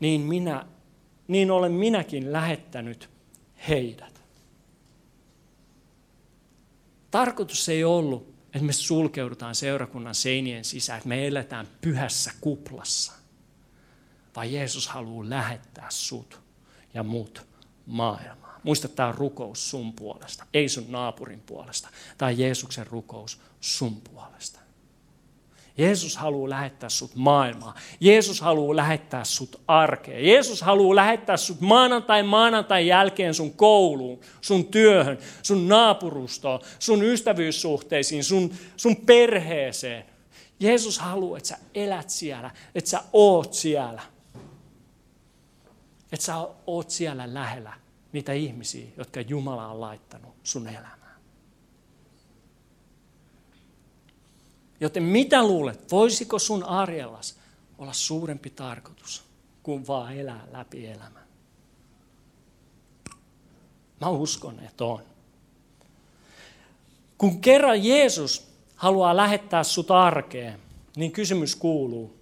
[0.00, 0.66] niin, minä,
[1.28, 3.10] niin olen minäkin lähettänyt
[3.68, 4.22] heidät.
[7.10, 13.12] Tarkoitus ei ollut, että me sulkeudutaan seurakunnan seinien sisään, että me eletään pyhässä kuplassa,
[14.36, 16.40] vaan Jeesus haluaa lähettää sut
[16.94, 17.51] ja mut
[17.86, 18.60] maailmaa.
[18.62, 21.88] Muista, tämä rukous sun puolesta, ei sun naapurin puolesta.
[22.22, 24.62] On Jeesuksen rukous sun puolesta.
[25.78, 27.74] Jeesus haluaa lähettää sut maailmaan.
[28.00, 30.26] Jeesus haluaa lähettää sut arkeen.
[30.26, 38.24] Jeesus haluaa lähettää sut maanantai maanantai jälkeen sun kouluun, sun työhön, sun naapurustoon, sun ystävyyssuhteisiin,
[38.24, 40.04] sun, sun perheeseen.
[40.60, 44.02] Jeesus haluaa, että sä elät siellä, että sä oot siellä.
[46.12, 47.72] Että sä oot siellä lähellä
[48.12, 51.20] niitä ihmisiä, jotka Jumala on laittanut sun elämään.
[54.80, 57.38] Joten mitä luulet, voisiko sun arjellas
[57.78, 59.24] olla suurempi tarkoitus
[59.62, 61.22] kuin vaan elää läpi elämän?
[64.00, 65.02] Mä uskon, että on.
[67.18, 70.60] Kun kerran Jeesus haluaa lähettää sut arkeen,
[70.96, 72.21] niin kysymys kuuluu,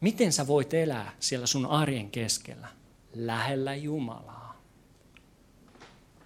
[0.00, 2.68] Miten sä voit elää siellä sun arjen keskellä,
[3.14, 4.48] lähellä Jumalaa?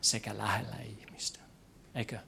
[0.03, 1.39] sekä lähellä ihmistä.
[1.95, 2.19] Eikö?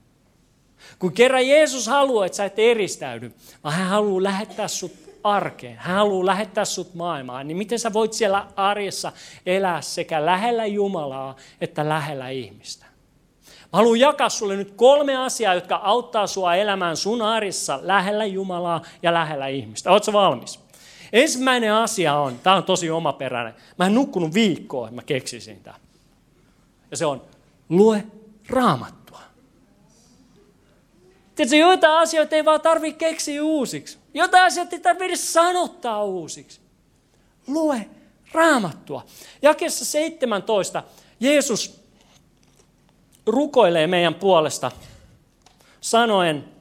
[0.98, 3.32] Kun kerran Jeesus haluaa, että sä et eristäydy,
[3.64, 4.92] vaan hän haluaa lähettää sut
[5.24, 5.76] arkeen.
[5.76, 7.48] Hän haluaa lähettää sut maailmaan.
[7.48, 9.12] Niin miten sä voit siellä arjessa
[9.46, 12.86] elää sekä lähellä Jumalaa että lähellä ihmistä?
[13.44, 18.82] Mä haluan jakaa sulle nyt kolme asiaa, jotka auttaa sua elämään sun arjessa lähellä Jumalaa
[19.02, 19.90] ja lähellä ihmistä.
[19.90, 20.63] Oletko valmis?
[21.12, 23.54] Ensimmäinen asia on, tämä on tosi omaperäinen.
[23.78, 25.80] Mä en nukkunut viikkoa, mä keksisin tämän.
[26.90, 27.22] Ja se on,
[27.68, 28.04] lue
[28.48, 29.20] raamattua.
[31.34, 33.98] Tiedätkö, joitain asioita ei vaan tarvitse keksiä uusiksi.
[34.14, 36.60] Jotain asioita ei tarvitse sanottaa uusiksi.
[37.46, 37.86] Lue
[38.32, 39.06] raamattua.
[39.42, 40.82] Jakessa 17
[41.20, 41.80] Jeesus
[43.26, 44.70] rukoilee meidän puolesta
[45.80, 46.53] sanoen,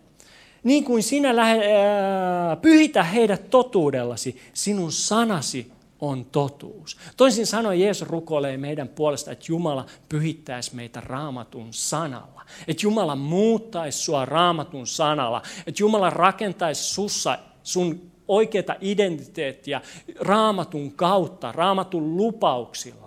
[0.64, 5.72] niin kuin sinä lähe, ää, pyhitä heidät totuudellasi, sinun sanasi
[6.02, 6.98] on totuus.
[7.18, 12.46] Toisin sanoen Jeesus rukoilee meidän puolesta, että Jumala pyhittäisi meitä raamatun sanalla.
[12.68, 15.42] Että Jumala muuttaisi sua raamatun sanalla.
[15.68, 19.82] Että Jumala rakentaisi sussa sun oikeata identiteettiä
[20.20, 23.03] raamatun kautta, raamatun lupauksilla.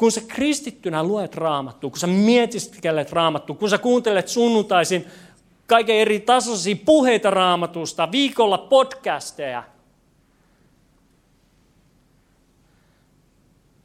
[0.00, 5.06] Kun sä kristittynä luet raamattua, kun sä mietiskelet raamattua, kun sä kuuntelet sunnuntaisin
[5.66, 9.62] kaiken eri tasoisia puheita raamatusta, viikolla podcasteja,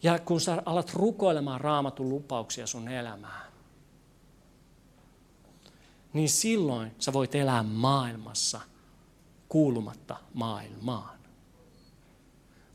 [0.03, 3.51] ja kun sä alat rukoilemaan raamatun lupauksia sun elämään,
[6.13, 8.61] niin silloin sä voit elää maailmassa
[9.49, 11.14] kuulumatta maailmaan.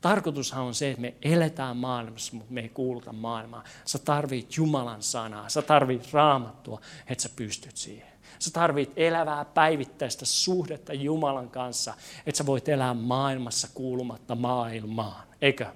[0.01, 3.65] Tarkoitushan on se, että me eletään maailmassa, mutta me ei kuuluta maailmaan.
[3.85, 8.11] Sä tarvit Jumalan sanaa, sä tarvit raamattua, että sä pystyt siihen.
[8.39, 11.95] Sä tarvit elävää päivittäistä suhdetta Jumalan kanssa,
[12.27, 15.27] että sä voit elää maailmassa kuulumatta maailmaan.
[15.43, 15.67] Eikö?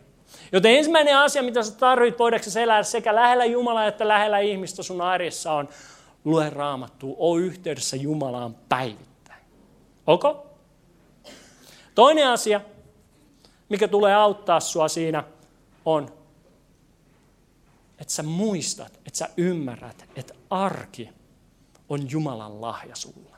[0.53, 5.01] Joten ensimmäinen asia, mitä sä tarvit voidaanko elää sekä lähellä Jumalaa että lähellä ihmistä sun
[5.01, 5.69] arjessa on
[6.25, 9.45] lue raamattua, oo yhteydessä Jumalaan päivittäin.
[10.07, 10.23] Ok?
[11.95, 12.61] Toinen asia,
[13.69, 15.25] mikä tulee auttaa sua siinä,
[15.85, 16.09] on,
[17.99, 21.11] että sä muistat, että sä ymmärrät, että arki
[21.89, 23.37] on Jumalan lahja sulle.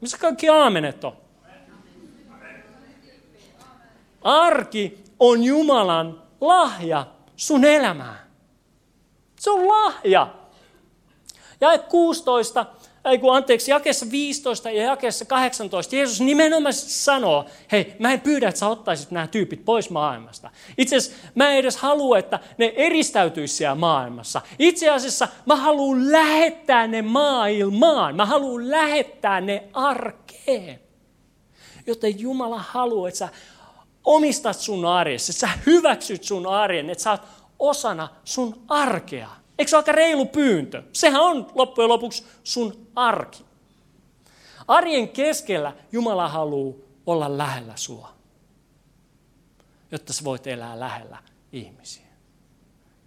[0.00, 1.16] Missä kaikki aamenet on?
[4.22, 8.18] Arki on Jumalan lahja sun elämään.
[9.40, 10.34] Se on lahja.
[11.60, 12.66] Ja 16
[13.04, 18.48] ei kun anteeksi, jakessa 15 ja jakessa 18 Jeesus nimenomaan sanoo, hei, mä en pyydä,
[18.48, 20.50] että sä ottaisit nämä tyypit pois maailmasta.
[20.78, 24.40] Itse asiassa mä en edes halua, että ne eristäytyisi siellä maailmassa.
[24.58, 28.16] Itse asiassa mä haluan lähettää ne maailmaan.
[28.16, 30.80] Mä haluan lähettää ne arkeen.
[31.86, 33.28] Joten Jumala haluaa, että sä
[34.04, 37.22] omistat sun arjessa, että sä hyväksyt sun arjen, että sä oot
[37.58, 39.43] osana sun arkea.
[39.58, 40.82] Eikö se ole aika reilu pyyntö?
[40.92, 43.44] Sehän on loppujen lopuksi sun arki.
[44.68, 48.12] Arjen keskellä Jumala haluaa olla lähellä sua,
[49.90, 51.18] jotta sä voit elää lähellä
[51.52, 52.04] ihmisiä.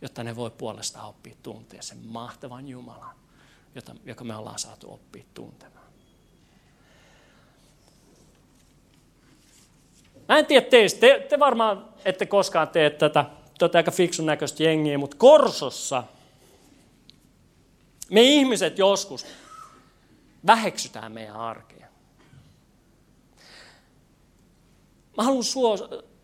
[0.02, 3.16] Jotta ne voi puolestaan oppia tuntea sen mahtavan Jumalan,
[3.76, 5.88] jota, joka me ollaan saatu oppia tuntemaan.
[10.28, 13.26] Mä en tiedä teistä, te, te varmaan ette koskaan tee tätä,
[13.72, 16.04] te aika fiksun näköistä jengiä, mutta Korsossa–
[18.12, 19.26] me ihmiset joskus
[20.48, 21.88] väheksytään meidän arkea.
[25.17, 25.78] Mä haluan, suo,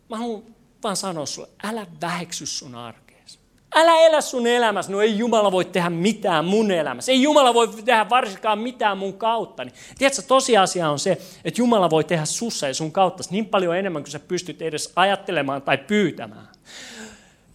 [0.08, 0.42] mä haluan
[0.82, 3.38] vaan sanoa sulle, älä väheksy sun arkeesi.
[3.74, 7.12] Älä elä sun elämässä, no ei Jumala voi tehdä mitään mun elämässä.
[7.12, 9.66] Ei Jumala voi tehdä varsinkaan mitään mun kautta.
[9.98, 14.02] Tiedätkö, tosiasia on se, että Jumala voi tehdä sussa ja sun kautta niin paljon enemmän
[14.02, 16.48] kuin sä pystyt edes ajattelemaan tai pyytämään.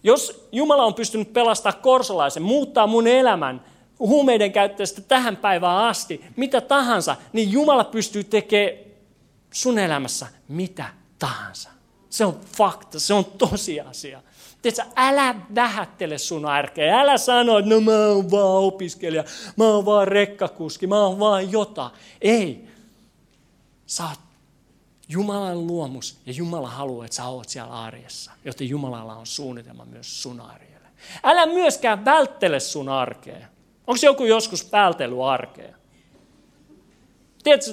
[0.02, 3.64] Jos Jumala on pystynyt pelastamaan korsolaisen, muuttaa mun elämän,
[4.00, 8.84] huumeiden käyttäjästä tähän päivään asti, mitä tahansa, niin Jumala pystyy tekemään
[9.52, 10.84] sun elämässä mitä
[11.18, 11.70] tahansa.
[12.10, 14.22] Se on fakta, se on tosiasia.
[14.62, 17.00] Tiedätkö, älä vähättele sun arkea.
[17.00, 19.24] Älä sano, että no mä oon vaan opiskelija,
[19.56, 21.90] mä oon vaan rekkakuski, mä oon vaan jota.
[22.20, 22.68] Ei.
[23.86, 24.18] Sä oot
[25.08, 30.22] Jumalan luomus ja Jumala haluaa, että sä oot siellä arjessa, joten Jumalalla on suunnitelma myös
[30.22, 30.88] sun arjelle.
[31.22, 33.46] Älä myöskään välttele sun arkea.
[33.86, 35.80] Onko joku joskus vältely arkea?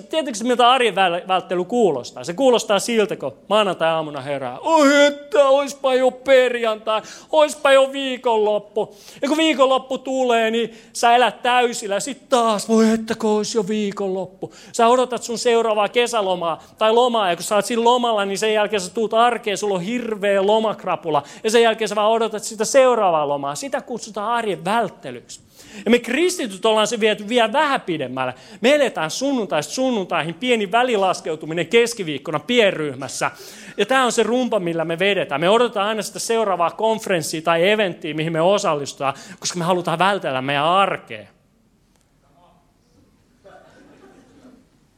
[0.09, 0.95] Tiedätkö, miltä arjen
[1.27, 2.23] välttely kuulostaa?
[2.23, 4.59] Se kuulostaa siltä, kun maanantai-aamuna herää.
[4.59, 8.95] Oi että, oispa jo perjantai, oispa jo viikonloppu.
[9.21, 11.99] Ja kun viikonloppu tulee, niin sä elät täysillä.
[11.99, 14.53] Sitten taas, voi että, kun olisi jo viikonloppu.
[14.71, 17.29] Sä odotat sun seuraavaa kesälomaa tai lomaa.
[17.29, 20.45] Ja kun sä oot siinä lomalla, niin sen jälkeen sä tuut arkeen, sulla on hirveä
[20.45, 21.23] lomakrapula.
[21.43, 23.55] Ja sen jälkeen sä vaan odotat sitä seuraavaa lomaa.
[23.55, 25.46] Sitä kutsutaan arjen välttelyksi.
[25.85, 28.33] Ja me kristityt ollaan se viety vielä vähän pidemmälle.
[28.61, 33.31] Me eletään sunnuntaista sunnuntaihin, pieni välilaskeutuminen keskiviikkona pienryhmässä.
[33.77, 35.41] Ja tämä on se rumpa, millä me vedetään.
[35.41, 40.41] Me odotetaan aina sitä seuraavaa konferenssia tai eventtiä, mihin me osallistutaan, koska me halutaan vältellä
[40.41, 41.27] meidän arkea.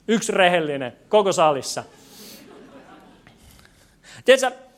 [0.08, 1.84] Yksi rehellinen koko salissa.
[4.26, 4.68] Tiedätkö,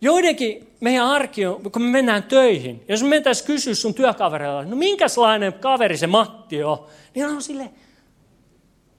[0.00, 4.76] Joidenkin meidän arki on, kun me mennään töihin, jos me mentäisiin kysyä sun työkavereilla, no
[4.76, 7.70] minkälainen kaveri se Matti on, niin on sille,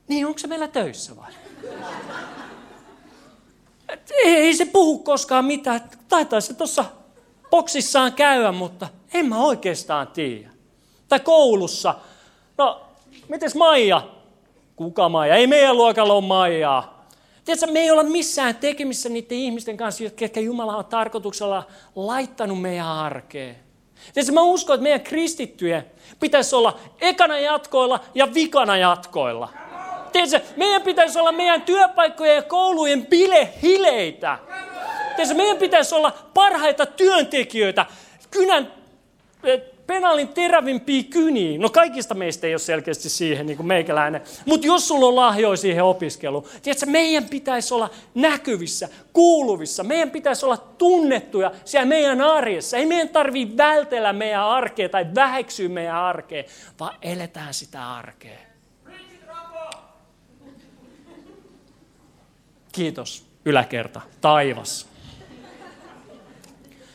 [0.08, 1.32] niin onko se meillä töissä vai?
[3.90, 6.86] Et ei se puhu koskaan mitään, taitaa se tuossa
[7.50, 10.50] boksissaan käydä, mutta en mä oikeastaan tiedä.
[11.10, 11.96] Tai koulussa,
[12.58, 12.82] no,
[13.30, 14.08] mites Maija?
[14.76, 15.36] Kuka Maija?
[15.36, 16.99] Ei meidän luokalla ole Maijaa.
[17.50, 22.88] Tiedätkö, me ei olla missään tekemissä niiden ihmisten kanssa, jotka Jumala on tarkoituksella laittanut meidän
[22.88, 23.56] arkeen.
[24.14, 25.86] Tiedätkö, mä uskon, että meidän kristittyjen
[26.20, 29.50] pitäisi olla ekana jatkoilla ja vikana jatkoilla.
[30.12, 34.40] Tiedätkö, meidän pitäisi olla meidän työpaikkojen ja koulujen bilehileitä.
[35.16, 37.86] Tiedätkö, meidän pitäisi olla parhaita työntekijöitä,
[38.32, 38.74] kynän
[39.90, 41.60] penaalin terävimpiä kyniä.
[41.60, 44.22] No kaikista meistä ei ole selkeästi siihen, niin kuin meikäläinen.
[44.46, 49.84] Mutta jos sulla on lahjoja siihen opiskeluun, tiedätkö, meidän pitäisi olla näkyvissä, kuuluvissa.
[49.84, 52.78] Meidän pitäisi olla tunnettuja siellä meidän arjessa.
[52.78, 56.44] Ei meidän tarvitse vältellä meidän arkea tai väheksyä meidän arkea,
[56.80, 58.40] vaan eletään sitä arkea.
[62.72, 64.90] Kiitos, yläkerta, taivas.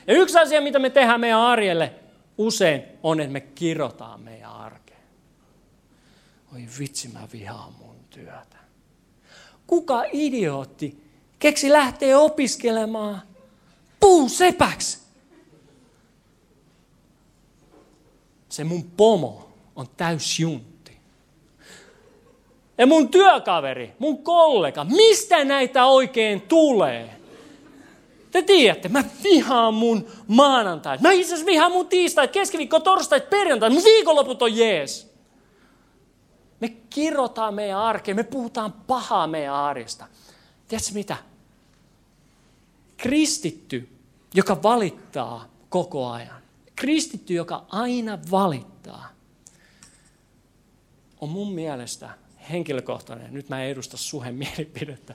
[0.07, 1.93] Ja yksi asia, mitä me tehdään meidän arjelle,
[2.39, 5.01] usein on, että me kirotaan meidän arkeen.
[6.55, 8.57] Oi vitsi, mä vihaan mun työtä.
[9.67, 11.05] Kuka idiootti
[11.39, 13.23] keksi lähteä opiskelemaan
[14.01, 14.99] puusepäksi?
[18.49, 20.75] Se mun pomo on täys juntti.
[22.79, 27.14] Ja mun työkaveri, mun kollega, mistä näitä oikein tulee?
[28.35, 30.99] Te tiedätte, mä vihaan mun maanantai.
[30.99, 33.71] Mä itse asiassa vihaan mun tiistai, keskiviikko, torstai, perjantai.
[33.71, 35.15] Mun viikonloput on jees.
[36.61, 40.07] Me kirrotaan meidän arkeen, me puhutaan pahaa meidän arjesta.
[40.69, 41.17] Tiedätkö mitä?
[42.97, 43.89] Kristitty,
[44.35, 46.43] joka valittaa koko ajan.
[46.77, 49.09] Kristitty, joka aina valittaa,
[51.21, 52.11] on mun mielestä
[52.51, 55.15] henkilökohtainen, nyt mä en edusta suhen mielipidettä,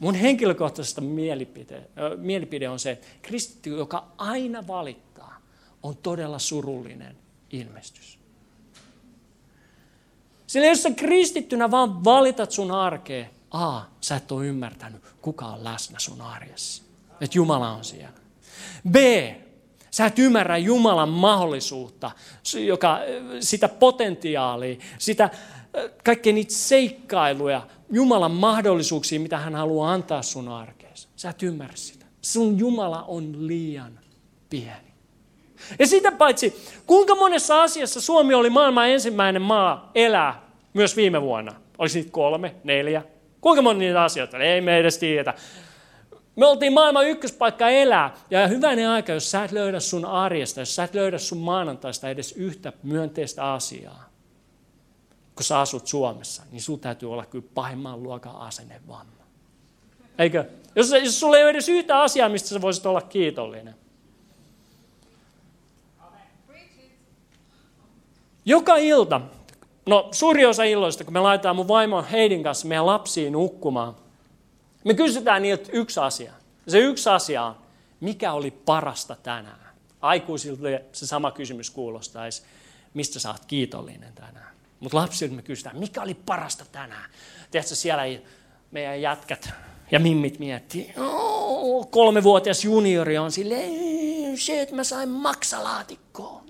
[0.00, 1.82] Mun henkilökohtaisesta mielipide,
[2.16, 5.40] mielipide on se, että kristitty, joka aina valittaa,
[5.82, 7.16] on todella surullinen
[7.50, 8.18] ilmestys.
[10.46, 15.64] Sillä jos sä kristittynä vaan valitat sun arkeen, A, sä et ole ymmärtänyt, kuka on
[15.64, 16.82] läsnä sun arjessa.
[17.20, 18.18] Että Jumala on siellä.
[18.90, 18.96] B,
[19.90, 22.10] sä et ymmärrä Jumalan mahdollisuutta,
[22.66, 22.98] joka,
[23.40, 25.30] sitä potentiaalia, sitä
[26.04, 31.08] kaikkea niitä seikkailuja, Jumalan mahdollisuuksia, mitä hän haluaa antaa sun arkeessa.
[31.16, 32.06] Sä et ymmärrä sitä.
[32.22, 33.98] Sun Jumala on liian
[34.50, 34.90] pieni.
[35.78, 40.42] Ja sitä paitsi, kuinka monessa asiassa Suomi oli maailman ensimmäinen maa elää
[40.74, 41.54] myös viime vuonna?
[41.78, 43.02] Olisi niitä kolme, neljä?
[43.40, 44.38] Kuinka moni niitä asioita?
[44.38, 45.34] Ei me edes tiedä.
[46.36, 48.14] Me oltiin maailman ykköspaikka elää.
[48.30, 52.08] Ja hyvänen aika, jos sä et löydä sun arjesta, jos sä et löydä sun maanantaista
[52.08, 54.09] edes yhtä myönteistä asiaa,
[55.40, 59.24] kun sä asut Suomessa, niin sun täytyy olla kyllä pahimman luokan asennevamma.
[60.18, 60.44] Eikö?
[60.76, 63.74] Jos, jos sulla ei ole edes yhtä asiaa, mistä sä voisit olla kiitollinen.
[68.44, 69.20] Joka ilta,
[69.86, 73.96] no suuri osa illoista, kun me laitetaan mun vaimon Heidin kanssa meidän lapsiin nukkumaan,
[74.84, 76.32] me kysytään niiltä yksi asia.
[76.68, 77.56] Se yksi asia on,
[78.00, 79.70] mikä oli parasta tänään?
[80.00, 82.42] Aikuisilta se sama kysymys kuulostaisi,
[82.94, 84.59] mistä sä oot kiitollinen tänään?
[84.80, 87.10] Mutta lapsilta me kysytään, mikä oli parasta tänään?
[87.50, 88.02] Tiedätkö, siellä
[88.70, 89.50] meidän jätkät
[89.90, 90.94] ja mimmit miettii,
[91.90, 96.42] kolmevuotias juniori on silleen, se, että mä sain maksalaatikkoa.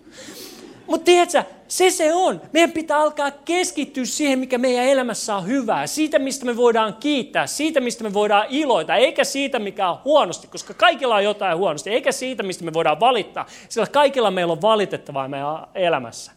[0.87, 2.41] Mutta tiedätkö, se se on.
[2.53, 5.87] Meidän pitää alkaa keskittyä siihen, mikä meidän elämässä on hyvää.
[5.87, 7.47] Siitä, mistä me voidaan kiittää.
[7.47, 8.97] Siitä, mistä me voidaan iloita.
[8.97, 11.91] Eikä siitä, mikä on huonosti, koska kaikilla on jotain huonosti.
[11.91, 13.47] Eikä siitä, mistä me voidaan valittaa.
[13.68, 16.33] Sillä kaikilla meillä on valitettavaa meidän elämässä.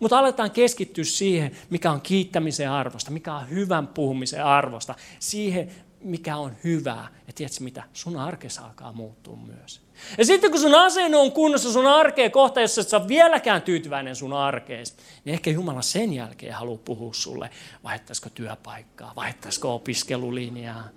[0.00, 4.94] Mutta aletaan keskittyä siihen, mikä on kiittämisen arvosta, mikä on hyvän puhumisen arvosta.
[5.18, 5.70] Siihen,
[6.00, 7.08] mikä on hyvää.
[7.26, 7.82] Ja tiedätkö mitä?
[7.92, 9.80] Sun arkessa alkaa muuttua myös.
[10.18, 14.16] Ja sitten kun sun asenne on kunnossa sun arkeen kohta, jos et sä vieläkään tyytyväinen
[14.16, 17.50] sun arkees, niin ehkä Jumala sen jälkeen haluaa puhua sulle,
[17.84, 20.88] vaihtaisiko työpaikkaa, vaihtaisiko opiskelulinjaa,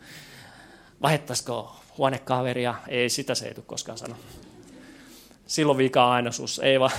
[1.02, 2.76] vaihtaisiko huonekaveria.
[2.88, 4.18] Ei, sitä se ei tule koskaan sanoa.
[5.48, 6.92] Silloin vika aina sus, ei vaan.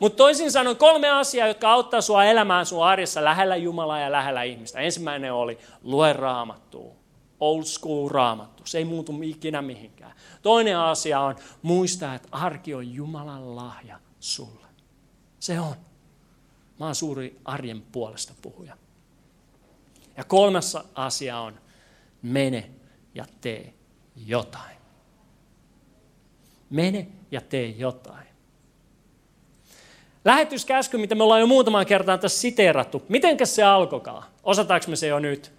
[0.00, 4.42] Mutta toisin sanoen kolme asiaa, jotka auttaa sua elämään sun arjessa lähellä Jumalaa ja lähellä
[4.42, 4.80] ihmistä.
[4.80, 6.94] Ensimmäinen oli, lue raamattua.
[7.40, 8.62] Old school raamattu.
[8.66, 10.12] Se ei muutu ikinä mihinkään.
[10.42, 14.66] Toinen asia on, muista, että arki on Jumalan lahja sulle.
[15.40, 15.74] Se on.
[16.78, 18.76] Mä oon suuri arjen puolesta puhuja.
[20.16, 21.60] Ja kolmas asia on,
[22.22, 22.70] mene
[23.14, 23.74] ja tee
[24.26, 24.78] jotain.
[26.70, 28.26] Mene ja tee jotain.
[30.28, 33.02] Lähetyskäsky, mitä me ollaan jo muutamaan kertaan tässä siteerattu.
[33.08, 34.30] Mitenkäs se alkokaa?
[34.42, 35.52] Osataanko me se jo nyt?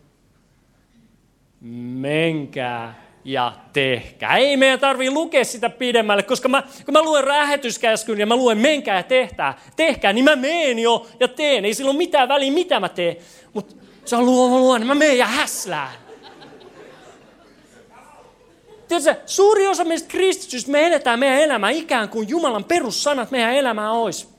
[1.61, 4.37] Menkää ja tehkää.
[4.37, 8.57] Ei meidän tarvii lukea sitä pidemmälle, koska mä, kun mä luen lähetyskäskyn ja mä luen
[8.57, 11.65] menkää ja tehtää, tehkää, niin mä meen jo ja teen.
[11.65, 13.17] Ei sillä ole mitään väliä, mitä mä teen.
[13.53, 15.93] Mutta se on luova luonne, mä meen ja häslään.
[18.87, 23.91] Tiedätkö, suuri osa meistä kristitystä me eletään meidän elämää ikään kuin Jumalan perussanat meidän elämää
[23.91, 24.38] olisi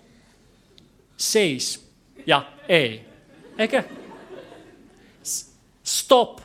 [1.21, 1.93] seis
[2.27, 3.05] ja ei.
[3.59, 3.83] Eikö?
[5.83, 6.41] Stop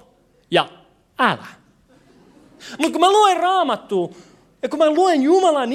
[0.51, 0.69] ja
[1.19, 1.47] älä.
[2.77, 4.15] Mutta kun mä luen raamattua,
[4.65, 5.69] ja kun mä luen Jumalan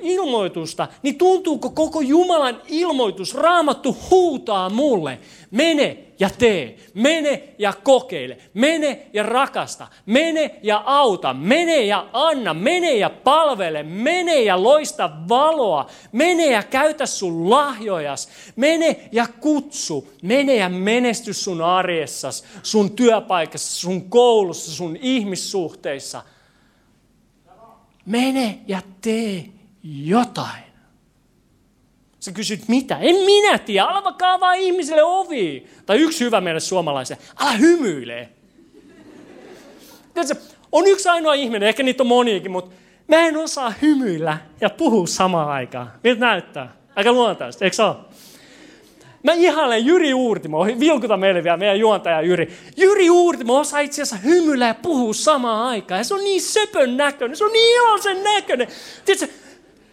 [0.00, 5.18] ilmoitusta, niin tuntuuko koko Jumalan ilmoitus, raamattu huutaa mulle,
[5.50, 12.54] mene ja tee, mene ja kokeile, mene ja rakasta, mene ja auta, mene ja anna,
[12.54, 20.08] mene ja palvele, mene ja loista valoa, mene ja käytä sun lahjojas, mene ja kutsu,
[20.22, 26.22] mene ja menesty sun arjessas, sun työpaikassa, sun koulussa, sun ihmissuhteissa–
[28.10, 29.44] Mene ja tee
[29.82, 30.64] jotain.
[32.20, 32.98] Sä kysyt mitä?
[32.98, 33.86] En minä tiedä.
[33.86, 35.66] Ala vaikka avaa ihmisille ovi.
[35.86, 37.16] Tai yksi hyvä meille suomalaisen.
[37.36, 38.32] Ala hymyilee.
[40.14, 40.34] Tiedätkö,
[40.72, 42.76] on yksi ainoa ihminen, ehkä niitä on moniakin, mutta
[43.08, 45.92] mä en osaa hymyillä ja puhua samaan aikaan.
[46.04, 46.72] Miltä näyttää?
[46.96, 47.96] Aika luontaista, eikö se ole?
[49.22, 52.52] Mä ihailen Jyri Uurtimo, vilkuta meille vielä meidän juontaja Jyri.
[52.76, 55.98] Jyri Uurtimo osaa itse asiassa hymyillä ja puhua samaan aikaan.
[55.98, 58.68] Ja se on niin söpön näköinen, se on niin iloisen näköinen.
[59.04, 59.39] Tiedätkö,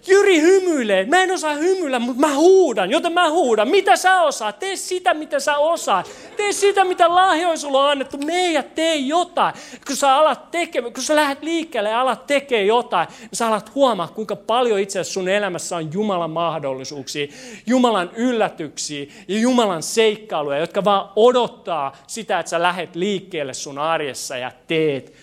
[0.08, 1.06] Jyri hymyilee.
[1.06, 3.68] Mä en osaa hymyillä, mutta mä huudan, joten mä huudan.
[3.68, 4.60] Mitä sä osaat?
[4.60, 6.10] Tee sitä, mitä sä osaat.
[6.38, 8.18] Tee sitä, mitä lahjoja sulla on annettu.
[8.18, 9.54] Mene ja tee jotain.
[9.88, 13.76] Kun sä, alat tekemään, kun sä lähdet liikkeelle ja alat tekemään jotain, niin sä alat
[13.76, 17.28] huomaa, kuinka paljon itse asiassa sun elämässä on Jumalan mahdollisuuksia,
[17.66, 24.38] Jumalan yllätyksiä ja Jumalan seikkailuja, jotka vaan odottaa sitä, että sä lähdet liikkeelle sun arjessa
[24.38, 25.14] ja teet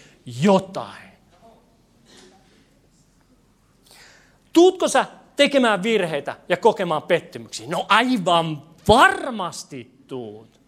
[0.43, 1.04] jotain.
[4.55, 7.69] Tuutko sä tekemään virheitä ja kokemaan pettymyksiä?
[7.69, 10.61] No aivan varmasti tuut.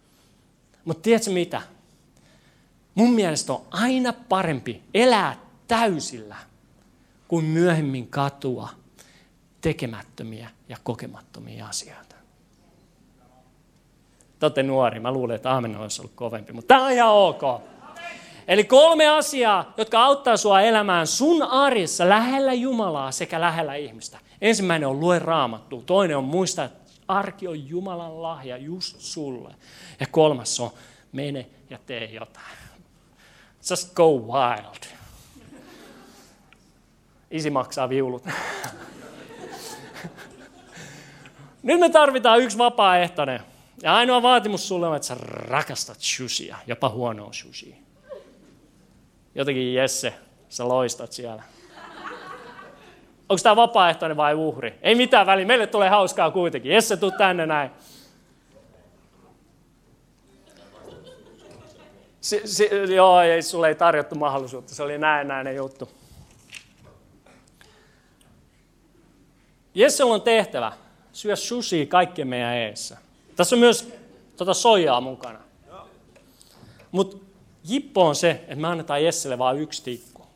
[0.85, 1.61] Mutta tiedätkö mitä?
[2.95, 6.35] Mun mielestä on aina parempi elää täysillä
[7.27, 8.69] kuin myöhemmin katua
[9.61, 12.15] tekemättömiä ja kokemattomia asioita.
[14.39, 17.41] Te olette nuori, mä luulen, että aamen olisi ollut kovempi, mutta tämä on ihan ok.
[18.47, 24.19] Eli kolme asiaa, jotka auttaa sua elämään sun arjessa lähellä Jumalaa sekä lähellä ihmistä.
[24.41, 25.83] Ensimmäinen on lue raamattu.
[25.85, 29.55] Toinen on muista, että arki on Jumalan lahja just sulle.
[29.99, 30.71] Ja kolmas on
[31.11, 32.57] mene ja tee jotain.
[33.69, 34.83] Just go wild.
[37.31, 38.23] Isi maksaa viulut.
[41.63, 43.39] Nyt me tarvitaan yksi vapaaehtoinen.
[43.83, 47.86] Ja ainoa vaatimus sulle on, että sä rakastat shushia, jopa huonoa shushia.
[49.37, 50.13] Jotenkin Jesse,
[50.49, 51.43] sä loistat siellä.
[53.29, 54.79] Onko tämä vapaaehtoinen vai uhri?
[54.81, 56.71] Ei mitään väliä, meille tulee hauskaa kuitenkin.
[56.71, 57.71] Jesse, tuu tänne näin.
[62.21, 65.89] Si, si, joo, ei, sulle ei tarjottu mahdollisuutta, se oli näin näin juttu.
[69.75, 70.71] Jesse on tehtävä
[71.11, 72.97] syö sushi kaikkien meidän eessä.
[73.35, 73.93] Tässä on myös
[74.37, 75.39] tota soijaa mukana.
[76.91, 77.26] Mutta
[77.67, 80.27] Jippo on se, että me annetaan Jesselle vain yksi tikku.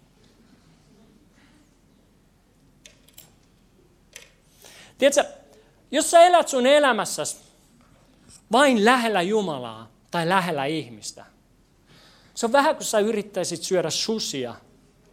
[4.98, 5.24] Tiedätkö,
[5.92, 7.38] Jos sä elät sun elämässäsi
[8.52, 11.26] vain lähellä Jumalaa tai lähellä ihmistä,
[12.36, 14.56] se on vähän kuin sä yrittäisit syödä susia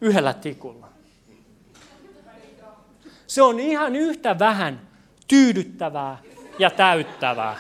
[0.00, 0.88] yhdellä tikulla.
[3.26, 4.88] Se on ihan yhtä vähän
[5.28, 6.18] tyydyttävää
[6.58, 7.56] ja täyttävää.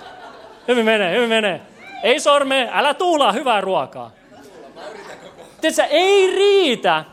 [0.68, 1.60] Hyvin menee, hyvin menee.
[2.02, 4.17] Ei sorme, älä tuulaa hyvää ruokaa.
[5.60, 7.04] Tiedätkö, ei riitä.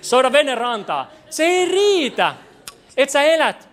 [0.00, 1.10] Soida vene rantaa.
[1.30, 2.34] Se ei riitä,
[2.96, 3.68] että sä elät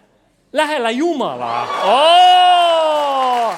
[0.54, 1.68] lähellä Jumalaa.
[1.84, 3.54] Oh!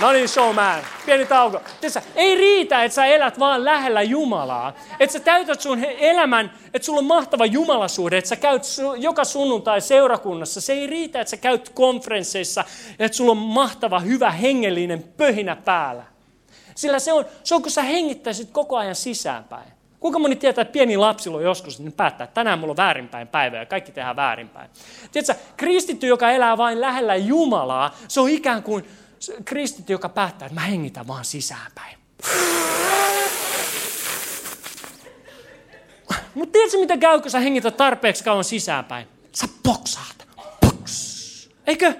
[0.00, 0.80] No niin, showman.
[1.06, 1.60] Pieni tauko.
[1.80, 4.72] Tiedätkö, ei riitä, että sä elät vaan lähellä Jumalaa.
[5.00, 8.62] Että sä täytät sun elämän, että sulla on mahtava Jumalasuhde, että sä käyt
[8.98, 10.60] joka sunnuntai seurakunnassa.
[10.60, 12.64] Se ei riitä, että sä käyt konferensseissa
[12.98, 16.13] että sulla on mahtava, hyvä, hengellinen pöhinä päällä.
[16.74, 19.74] Sillä se on, se on kun sä hengittäisit koko ajan sisäänpäin.
[20.00, 23.28] Kuinka moni tietää, että pieni lapsi on joskus niin päättää, että tänään mulla on väärinpäin
[23.28, 24.70] päivä ja kaikki tehdään väärinpäin.
[25.12, 28.84] Tiedätkö, kristitty, joka elää vain lähellä Jumalaa, se on ikään kuin
[29.44, 31.98] kristitty, joka päättää, että mä hengitän vaan sisäänpäin.
[36.34, 39.06] Mutta tiedätkö, mitä käy, kun sä hengität tarpeeksi kauan sisäänpäin?
[39.32, 40.28] Sä boksaat.
[40.60, 41.50] Boks.
[41.66, 41.94] Eikö?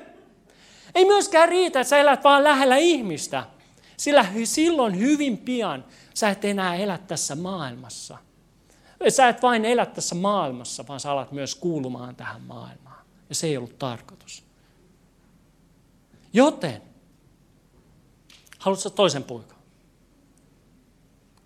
[0.94, 3.44] Ei myöskään riitä, että sä elät vaan lähellä ihmistä.
[3.96, 5.84] Sillä silloin hyvin pian
[6.14, 8.18] sä et enää elä tässä maailmassa.
[9.08, 13.04] Sä et vain elä tässä maailmassa, vaan sä alat myös kuulumaan tähän maailmaan.
[13.28, 14.44] Ja se ei ollut tarkoitus.
[16.32, 16.82] Joten,
[18.58, 19.58] haluatko toisen puikan?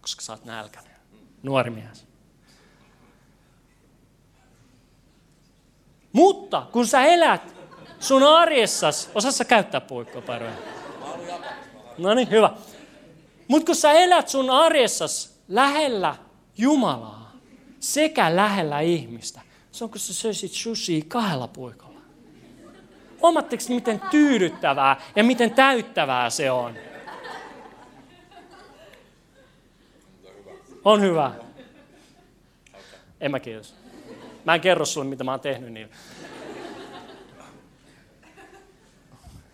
[0.01, 0.92] Koska sä oot nälkäinen.
[1.42, 2.07] Nuori mies.
[6.12, 7.55] Mutta kun sä elät
[8.01, 10.77] sun arjessas, osassa käyttää puikkoa paroja.
[11.99, 12.51] No niin, hyvä.
[13.49, 16.16] Mutta kun sä elät sun arjessas lähellä
[16.59, 17.32] Jumalaa
[17.80, 19.40] sekä lähellä ihmistä,
[19.72, 22.01] se on kun sä söisit sushia kahdella puikolla.
[23.22, 26.74] Huomaatteko, miten tyydyttävää ja miten täyttävää se on?
[30.84, 31.32] On hyvä.
[33.20, 33.74] En mä kiitos.
[34.44, 35.88] Mä en kerro sulle, mitä mä oon tehnyt niin.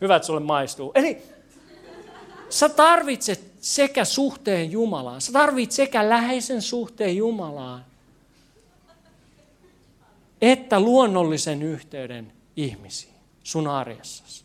[0.01, 0.93] Hyvä, että sulle maistuu.
[0.95, 1.23] Eli
[2.51, 5.21] sä tarvitset sekä suhteen Jumalaan.
[5.21, 7.85] Sä tarvitset sekä läheisen suhteen Jumalaan,
[10.41, 14.45] että luonnollisen yhteyden ihmisiin sun arjessasi.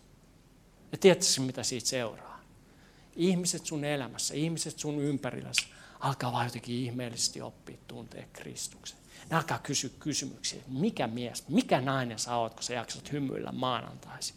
[0.92, 2.42] Ja tiedätkö mitä siitä seuraa?
[3.16, 5.68] Ihmiset sun elämässä, ihmiset sun ympärilläsi
[6.00, 8.98] alkaa vaan jotenkin ihmeellisesti oppia tuntea Kristuksen.
[9.30, 14.36] Ne alkaa kysyä kysymyksiä, mikä mies, mikä nainen sä oot, kun sä jaksat hymyillä maanantaisin.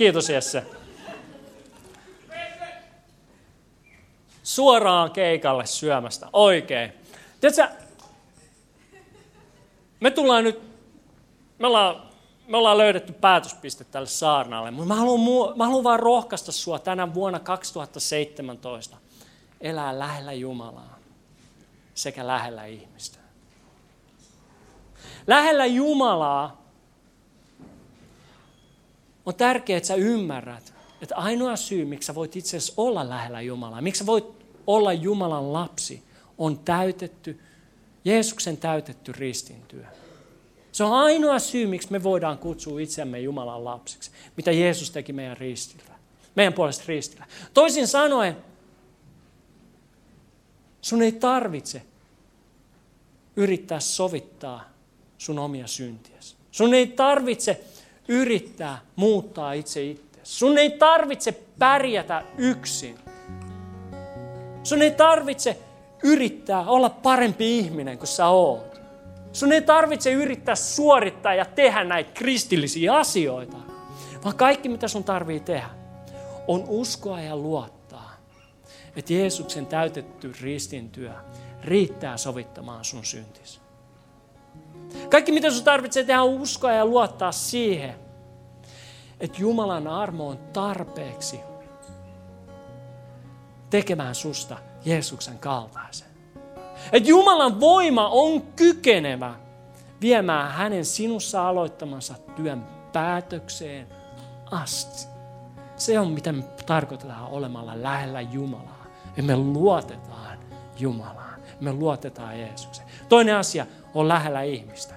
[0.00, 0.66] Kiitos Jesse.
[4.42, 6.28] Suoraan keikalle syömästä.
[6.32, 6.92] Oikein.
[7.40, 7.68] Tiedätkö,
[10.00, 10.62] me tullaan nyt,
[11.58, 12.02] me ollaan,
[12.48, 17.14] me ollaan löydetty päätöspiste tälle saarnaalle, mutta mä haluan, mä haluan vaan rohkaista sua tänä
[17.14, 18.96] vuonna 2017
[19.60, 20.98] elää lähellä Jumalaa
[21.94, 23.18] sekä lähellä ihmistä.
[25.26, 26.59] Lähellä Jumalaa
[29.30, 33.40] on tärkeää, että sä ymmärrät, että ainoa syy, miksi sä voit itse asiassa olla lähellä
[33.40, 34.24] Jumalaa, miksi sä voit
[34.66, 36.02] olla Jumalan lapsi,
[36.38, 37.40] on täytetty,
[38.04, 39.84] Jeesuksen täytetty ristintyö.
[40.72, 45.36] Se on ainoa syy, miksi me voidaan kutsua itsemme Jumalan lapsiksi, mitä Jeesus teki meidän
[45.36, 45.94] ristillä,
[46.34, 47.26] meidän puolesta ristillä.
[47.54, 48.36] Toisin sanoen,
[50.82, 51.82] sun ei tarvitse
[53.36, 54.70] yrittää sovittaa
[55.18, 56.36] sun omia syntiäsi.
[56.50, 57.64] Sun ei tarvitse
[58.10, 60.20] yrittää muuttaa itse itse.
[60.22, 62.98] Sun ei tarvitse pärjätä yksin.
[64.62, 65.58] Sun ei tarvitse
[66.02, 68.80] yrittää olla parempi ihminen kuin sä oot.
[69.32, 73.56] Sun ei tarvitse yrittää suorittaa ja tehdä näitä kristillisiä asioita.
[74.24, 75.70] Vaan kaikki mitä sun tarvii tehdä
[76.48, 78.16] on uskoa ja luottaa,
[78.96, 81.12] että Jeesuksen täytetty ristintyö
[81.64, 83.59] riittää sovittamaan sun syntis.
[85.10, 87.94] Kaikki mitä sun tarvitsee tehdä on uskoa ja luottaa siihen,
[89.20, 91.40] että Jumalan armo on tarpeeksi
[93.70, 96.08] tekemään susta Jeesuksen kaltaisen.
[96.92, 99.34] Että Jumalan voima on kykenevä
[100.00, 103.86] viemään hänen sinussa aloittamansa työn päätökseen
[104.50, 105.08] asti.
[105.76, 108.86] Se on, mitä me tarkoitetaan olemalla lähellä Jumalaa.
[109.16, 110.38] Ja me luotetaan
[110.78, 111.40] Jumalaan.
[111.60, 112.88] Me luotetaan Jeesukseen.
[113.08, 114.94] Toinen asia on lähellä ihmistä.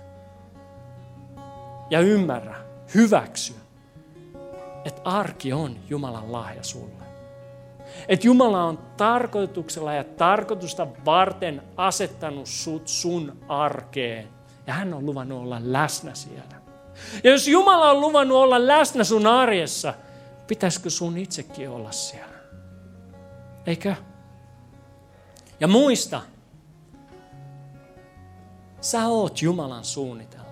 [1.89, 2.55] Ja ymmärrä,
[2.95, 3.53] hyväksy,
[4.85, 7.03] että arki on Jumalan lahja sulle.
[8.07, 14.27] Että Jumala on tarkoituksella ja tarkoitusta varten asettanut sut sun arkeen
[14.67, 16.55] Ja hän on luvannut olla läsnä siellä.
[17.23, 19.93] Ja jos Jumala on luvannut olla läsnä sun arjessa,
[20.47, 22.33] pitäisikö sun itsekin olla siellä?
[23.65, 23.95] Eikö?
[25.59, 26.21] Ja muista,
[28.83, 30.47] sä oot Jumalan suunnitelma.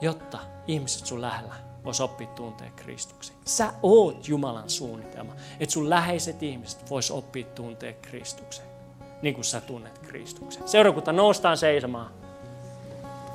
[0.00, 3.36] Jotta ihmiset sun lähellä vois oppia tuntea Kristuksen.
[3.44, 8.64] Sä oot Jumalan suunnitelma, että sun läheiset ihmiset vois oppia tuntea Kristuksen,
[9.22, 10.68] niin kuin sä tunnet Kristuksen.
[10.68, 12.10] Seurakunta noustaan seisomaan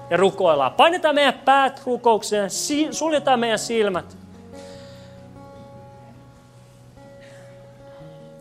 [0.10, 0.74] ja rukoillaan.
[0.74, 2.49] Painetaan meidän päät rukoukseen,
[2.91, 4.18] suljetaan meidän silmät.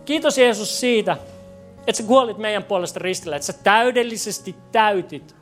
[0.05, 1.17] Kiitos Jeesus siitä,
[1.87, 5.37] että sä kuolit meidän puolesta ristillä, että sä täydellisesti täytit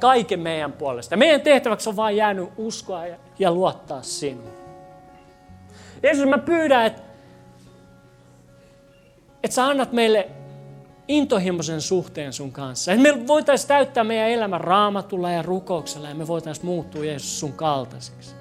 [0.00, 1.16] kaiken meidän puolesta.
[1.16, 4.52] Meidän tehtäväksi on vain jäänyt uskoa ja, ja luottaa sinuun.
[6.02, 7.02] Jeesus, mä pyydän, että,
[9.42, 10.28] että sä annat meille
[11.08, 12.92] intohimoisen suhteen sun kanssa.
[12.92, 17.52] Että me voitaisiin täyttää meidän elämä raamatulla ja rukouksella ja me voitaisiin muuttua Jeesus sun
[17.52, 18.34] kaltaisiksi.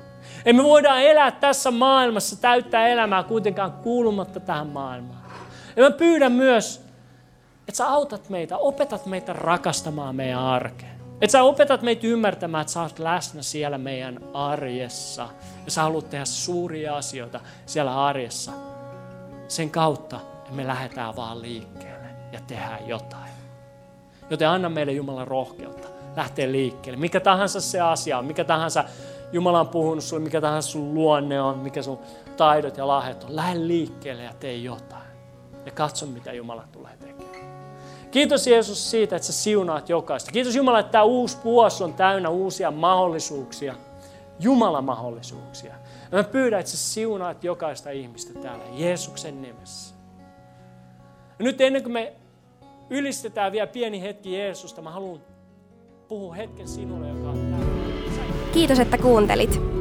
[0.45, 5.20] Ei me voidaan elää tässä maailmassa, täyttää elämää kuitenkaan kuulumatta tähän maailmaan.
[5.82, 6.86] Ja mä pyydän myös,
[7.59, 11.01] että sä autat meitä, opetat meitä rakastamaan meidän arkeen.
[11.21, 15.29] Että sä opetat meitä ymmärtämään, että sä oot läsnä siellä meidän arjessa.
[15.65, 18.51] Ja sä haluat tehdä suuria asioita siellä arjessa.
[19.47, 20.19] Sen kautta,
[20.51, 23.32] me lähdetään vaan liikkeelle ja tehdään jotain.
[24.29, 26.99] Joten anna meille Jumalan rohkeutta lähteä liikkeelle.
[26.99, 28.84] Mikä tahansa se asia on, mikä tahansa
[29.34, 31.99] Jumala on puhunut sulle, mikä tahansa sun luonne on, mikä sun
[32.38, 33.36] taidot ja lahjat on.
[33.36, 35.01] Lähde liikkeelle ja tee jotain.
[35.66, 37.32] Ja katso, mitä Jumala tulee tekemään.
[38.12, 40.32] Kiitos Jeesus siitä, että sä siunaat jokaista.
[40.32, 43.76] Kiitos Jumala, että tämä uusi vuosi on täynnä uusia mahdollisuuksia.
[44.39, 45.74] Jumalan mahdollisuuksia.
[46.12, 49.95] Ja mä pyydän, että sä siunaat jokaista ihmistä täällä Jeesuksen nimessä.
[51.39, 52.14] Ja nyt ennen kuin me
[52.89, 55.22] ylistetään vielä pieni hetki Jeesusta, mä haluan
[56.07, 58.51] puhua hetken sinulle, joka on täällä.
[58.53, 59.80] Kiitos, että kuuntelit.